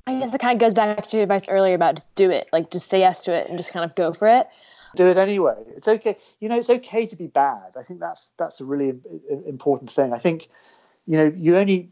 [0.06, 2.48] I guess it kind of goes back to your advice earlier about just do it,
[2.52, 4.48] like just say yes to it and just kind of go for it.
[4.96, 5.54] do it anyway.
[5.76, 6.18] It's okay.
[6.40, 7.72] You know, it's okay to be bad.
[7.78, 10.12] I think that's that's a really im- im- important thing.
[10.12, 10.48] I think,
[11.06, 11.90] you know, you only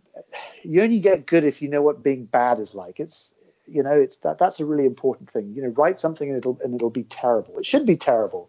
[0.62, 3.00] you only get good if you know what being bad is like.
[3.00, 3.34] It's
[3.66, 5.52] you know, it's that that's a really important thing.
[5.54, 7.58] You know, write something and it'll and it'll be terrible.
[7.58, 8.48] It should be terrible.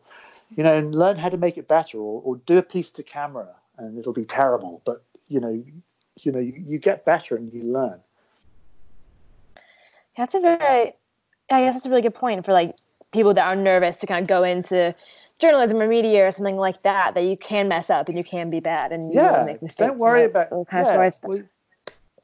[0.56, 3.04] You know, and learn how to make it better, or, or do a piece to
[3.04, 3.48] camera
[3.78, 4.82] and it'll be terrible.
[4.86, 5.64] But you know,
[6.22, 8.00] you know, you, you get better and you learn.
[10.18, 10.94] That's a very,
[11.50, 12.76] I guess that's a really good point for like
[13.12, 14.94] people that are nervous to kind of go into
[15.40, 17.16] journalism or media or something like that.
[17.16, 19.88] That you can mess up and you can be bad and you yeah make mistakes.
[19.88, 21.42] don't worry about kind of yeah, sorts well,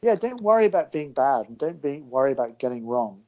[0.02, 3.22] yeah, don't worry about being bad and don't be worry about getting wrong,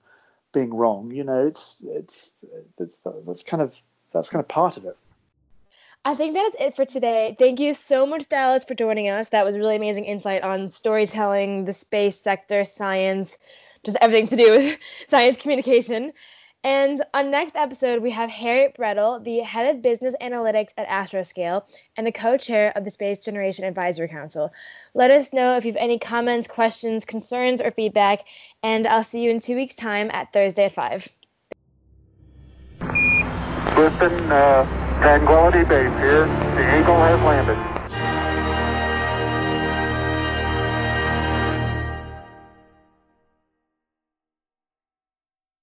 [0.53, 1.11] being wrong.
[1.11, 2.33] You know, it's it's
[2.77, 3.75] it's that's kind of
[4.13, 4.97] that's kind of part of it.
[6.03, 7.35] I think that is it for today.
[7.37, 9.29] Thank you so much, Dallas, for joining us.
[9.29, 13.37] That was really amazing insight on storytelling, the space sector, science,
[13.83, 16.13] just everything to do with science communication.
[16.63, 21.63] And on next episode, we have Harriet Brettle, the head of business analytics at Astroscale
[21.97, 24.51] and the co-chair of the Space Generation Advisory Council.
[24.93, 28.21] Let us know if you have any comments, questions, concerns, or feedback,
[28.61, 31.07] and I'll see you in two weeks' time at Thursday at 5.
[33.75, 36.25] Houston, uh, Tranquility Base here.
[36.25, 38.10] The Eagle has landed.